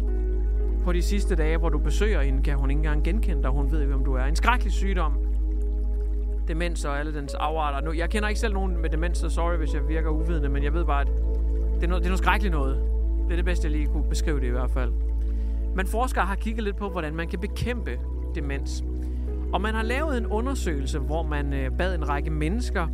på 0.85 0.93
de 0.93 1.03
sidste 1.03 1.35
dage, 1.35 1.59
hvor 1.59 1.69
du 1.69 1.79
besøger 1.79 2.23
hende, 2.23 2.43
kan 2.43 2.59
hun 2.59 2.71
ikke 2.71 2.79
engang 2.79 3.05
genkende 3.05 3.43
dig. 3.43 3.51
Hun 3.51 3.73
ved, 3.73 3.85
hvem 3.85 4.05
du 4.05 4.15
er. 4.15 4.25
En 4.25 4.37
skrækkelig 4.37 4.73
sygdom. 4.73 5.19
Demens 6.49 6.85
og 6.85 6.99
alle 6.99 7.15
dens 7.15 7.35
afarter. 7.35 7.81
Nu, 7.87 7.93
jeg 7.93 8.11
kender 8.11 8.29
ikke 8.29 8.41
selv 8.41 8.55
nogen 8.55 8.83
med 8.83 8.91
demens, 8.91 9.19
så 9.19 9.29
sorry, 9.29 9.57
hvis 9.57 9.75
jeg 9.75 9.89
virker 9.89 10.11
uvidende, 10.11 10.49
men 10.49 10.65
jeg 10.65 10.75
ved 10.75 10.85
bare, 10.85 11.01
at 11.01 11.09
det 11.75 11.85
er 11.85 11.89
noget, 11.89 12.03
det 12.03 12.07
er 12.07 12.11
noget 12.11 12.19
skrækkeligt 12.19 12.55
noget. 12.55 12.77
Det 13.25 13.33
er 13.33 13.37
det 13.37 13.45
bedste, 13.45 13.67
jeg 13.67 13.73
lige 13.73 13.87
kunne 13.87 14.05
beskrive 14.09 14.41
det 14.41 14.47
i 14.47 14.51
hvert 14.51 14.71
fald. 14.71 14.93
Men 15.77 15.87
forskere 15.87 16.25
har 16.25 16.35
kigget 16.35 16.65
lidt 16.65 16.77
på, 16.77 16.89
hvordan 16.89 17.15
man 17.15 17.29
kan 17.29 17.39
bekæmpe 17.39 17.99
demens. 18.35 18.85
Og 19.53 19.61
man 19.61 19.75
har 19.75 19.83
lavet 19.83 20.19
en 20.19 20.27
undersøgelse, 20.27 20.99
hvor 20.99 21.23
man 21.23 21.53
øh, 21.53 21.71
bad 21.79 21.95
en 21.95 22.09
række 22.09 22.31
mennesker 22.31 22.87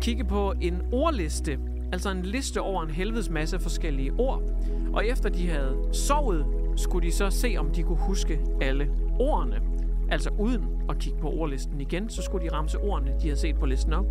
kigge 0.00 0.24
på 0.24 0.54
en 0.60 0.82
ordliste, 0.92 1.58
altså 1.92 2.10
en 2.10 2.22
liste 2.22 2.60
over 2.60 2.82
en 2.82 2.90
helvedes 2.90 3.30
masse 3.30 3.58
forskellige 3.58 4.12
ord. 4.18 4.42
Og 4.92 5.06
efter 5.06 5.28
de 5.28 5.48
havde 5.48 5.76
sovet, 5.92 6.46
skulle 6.76 7.06
de 7.06 7.12
så 7.12 7.30
se, 7.30 7.54
om 7.58 7.70
de 7.70 7.82
kunne 7.82 7.98
huske 7.98 8.40
alle 8.60 8.90
ordene. 9.18 9.60
Altså 10.10 10.30
uden 10.38 10.64
at 10.88 10.98
kigge 10.98 11.18
på 11.20 11.28
ordlisten 11.28 11.80
igen, 11.80 12.08
så 12.08 12.22
skulle 12.22 12.48
de 12.48 12.54
ramse 12.54 12.78
ordene, 12.78 13.10
de 13.10 13.22
havde 13.22 13.36
set 13.36 13.58
på 13.58 13.66
listen 13.66 13.92
op. 13.92 14.06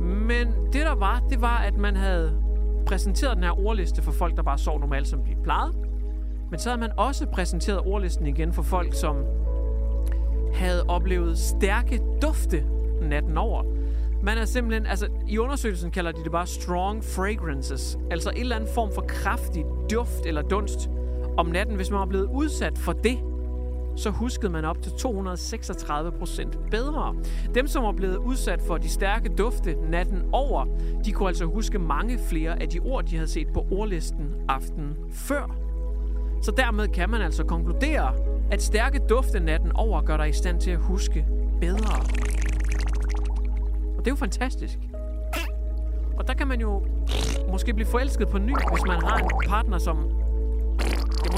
Men 0.00 0.48
det 0.72 0.86
der 0.86 0.94
var, 0.94 1.22
det 1.30 1.40
var, 1.40 1.58
at 1.58 1.76
man 1.76 1.96
havde 1.96 2.42
præsenteret 2.86 3.36
den 3.36 3.44
her 3.44 3.66
ordliste 3.66 4.02
for 4.02 4.12
folk, 4.12 4.36
der 4.36 4.42
bare 4.42 4.58
sov 4.58 4.80
normalt, 4.80 5.08
som 5.08 5.24
de 5.24 5.36
plejede. 5.42 5.72
Men 6.50 6.58
så 6.58 6.68
havde 6.68 6.80
man 6.80 6.90
også 6.96 7.26
præsenteret 7.26 7.80
ordlisten 7.80 8.26
igen 8.26 8.52
for 8.52 8.62
folk, 8.62 8.94
som 8.94 9.16
havde 10.54 10.82
oplevet 10.88 11.38
stærke 11.38 12.00
dufte 12.22 12.64
natten 13.02 13.38
over. 13.38 13.62
Man 14.22 14.38
er 14.38 14.44
simpelthen, 14.44 14.86
altså 14.86 15.08
i 15.28 15.38
undersøgelsen 15.38 15.90
kalder 15.90 16.12
de 16.12 16.24
det 16.24 16.32
bare 16.32 16.46
strong 16.46 17.04
fragrances, 17.04 17.98
altså 18.10 18.30
en 18.30 18.36
eller 18.36 18.56
anden 18.56 18.70
form 18.74 18.90
for 18.94 19.04
kraftig 19.08 19.64
duft 19.90 20.26
eller 20.26 20.42
dunst 20.42 20.90
om 21.36 21.46
natten. 21.46 21.76
Hvis 21.76 21.90
man 21.90 22.00
var 22.00 22.06
blevet 22.06 22.28
udsat 22.32 22.78
for 22.78 22.92
det, 22.92 23.18
så 23.96 24.10
huskede 24.10 24.52
man 24.52 24.64
op 24.64 24.82
til 24.82 24.92
236 24.92 26.12
procent 26.12 26.58
bedre. 26.70 27.14
Dem, 27.54 27.66
som 27.66 27.84
var 27.84 27.92
blevet 27.92 28.16
udsat 28.16 28.62
for 28.62 28.76
de 28.76 28.88
stærke 28.88 29.28
dufte 29.28 29.76
natten 29.90 30.22
over, 30.32 30.66
de 31.04 31.12
kunne 31.12 31.28
altså 31.28 31.44
huske 31.44 31.78
mange 31.78 32.18
flere 32.18 32.62
af 32.62 32.68
de 32.68 32.80
ord, 32.80 33.04
de 33.04 33.16
havde 33.16 33.28
set 33.28 33.48
på 33.54 33.66
ordlisten 33.70 34.34
aftenen 34.48 34.96
før. 35.12 35.56
Så 36.42 36.50
dermed 36.50 36.88
kan 36.88 37.10
man 37.10 37.20
altså 37.20 37.44
konkludere, 37.44 38.14
at 38.50 38.62
stærke 38.62 38.98
dufte 39.08 39.40
natten 39.40 39.72
over 39.72 40.00
gør 40.00 40.16
dig 40.16 40.28
i 40.28 40.32
stand 40.32 40.60
til 40.60 40.70
at 40.70 40.78
huske 40.78 41.26
bedre. 41.60 42.00
Og 43.98 44.04
det 44.04 44.06
er 44.06 44.10
jo 44.10 44.16
fantastisk. 44.16 44.78
Og 46.18 46.28
der 46.28 46.34
kan 46.34 46.48
man 46.48 46.60
jo 46.60 46.82
måske 47.50 47.74
blive 47.74 47.86
forelsket 47.86 48.28
på 48.28 48.38
ny, 48.38 48.52
hvis 48.72 48.84
man 48.86 49.02
har 49.02 49.18
en 49.18 49.30
partner, 49.48 49.78
som 49.78 50.10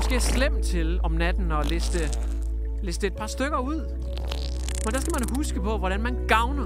måske 0.09 0.17
er 0.17 0.39
slemt 0.39 0.65
til 0.65 1.01
om 1.03 1.13
natten 1.13 1.53
at 1.53 1.71
liste, 1.71 1.99
liste 2.83 3.07
et 3.07 3.17
par 3.17 3.27
stykker 3.27 3.59
ud. 3.59 3.81
Men 4.85 4.95
der 4.95 5.01
skal 5.01 5.13
man 5.19 5.37
huske 5.37 5.61
på, 5.61 5.79
hvordan 5.79 6.03
man 6.03 6.17
gavner 6.29 6.65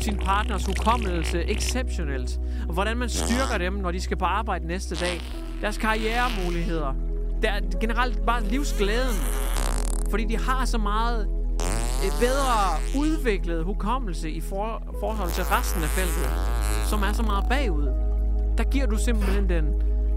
sin 0.00 0.16
partners 0.16 0.64
hukommelse 0.66 1.42
exceptionelt. 1.44 2.40
Og 2.68 2.74
hvordan 2.74 2.96
man 2.96 3.08
styrker 3.08 3.58
dem, 3.58 3.72
når 3.72 3.90
de 3.90 4.00
skal 4.00 4.16
på 4.16 4.24
arbejde 4.24 4.66
næste 4.66 4.94
dag. 4.94 5.20
Deres 5.60 5.78
karrieremuligheder. 5.78 6.94
Der 7.42 7.50
er 7.50 7.60
generelt 7.80 8.26
bare 8.26 8.44
livsglæden. 8.44 9.16
Fordi 10.10 10.24
de 10.24 10.38
har 10.38 10.64
så 10.64 10.78
meget 10.78 11.28
eh, 12.04 12.12
bedre 12.20 12.56
udviklet 12.98 13.64
hukommelse 13.64 14.30
i 14.30 14.40
for, 14.40 14.82
forhold 15.00 15.30
til 15.30 15.44
resten 15.44 15.82
af 15.82 15.88
feltet, 15.88 16.30
som 16.90 17.02
er 17.02 17.12
så 17.12 17.22
meget 17.22 17.44
bagud. 17.48 17.86
Der 18.58 18.64
giver 18.64 18.86
du 18.86 18.96
simpelthen 18.96 19.48
den, 19.48 19.64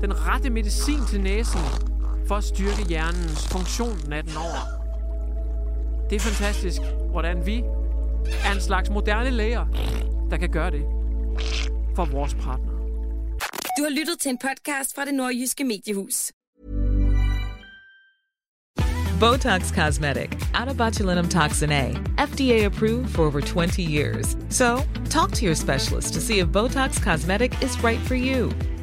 den 0.02 0.28
rette 0.28 0.50
medicin 0.50 1.06
til 1.10 1.22
næsen 1.22 1.89
for 2.30 2.36
at 2.36 2.44
styrke 2.44 2.84
hjernens 2.88 3.48
funktion 3.48 3.98
natten 4.08 4.38
over. 4.38 4.62
Det 6.10 6.16
er 6.16 6.20
fantastisk, 6.20 6.82
hvordan 7.12 7.46
vi 7.46 7.64
er 8.46 8.52
en 8.56 8.62
slags 8.62 8.90
moderne 8.90 9.30
læger, 9.30 9.66
der 10.30 10.38
kan 10.38 10.50
gøre 10.50 10.72
det 10.72 10.86
for 11.96 12.06
vores 12.06 12.34
partner. 12.34 12.74
Du 13.78 13.84
har 13.84 13.90
lyttet 13.90 14.20
til 14.20 14.30
en 14.30 14.38
podcast 14.38 14.96
fra 14.96 15.06
det 15.06 15.14
nordjyske 15.14 15.64
mediehus. 15.64 16.32
Botox 19.20 19.74
Cosmetic, 19.76 20.32
out 20.60 20.68
of 20.70 20.78
botulinum 20.78 21.30
toxin 21.30 21.72
A, 21.72 21.94
FDA 22.28 22.66
approved 22.66 23.08
for 23.10 23.26
over 23.26 23.42
20 23.42 23.84
years. 23.84 24.38
So, 24.50 24.78
talk 25.10 25.32
to 25.32 25.46
your 25.46 25.56
specialist 25.56 26.14
to 26.14 26.22
see 26.22 26.40
if 26.40 26.48
Botox 26.48 27.04
Cosmetic 27.04 27.64
is 27.64 27.84
right 27.84 28.00
for 28.08 28.16
you. 28.16 28.52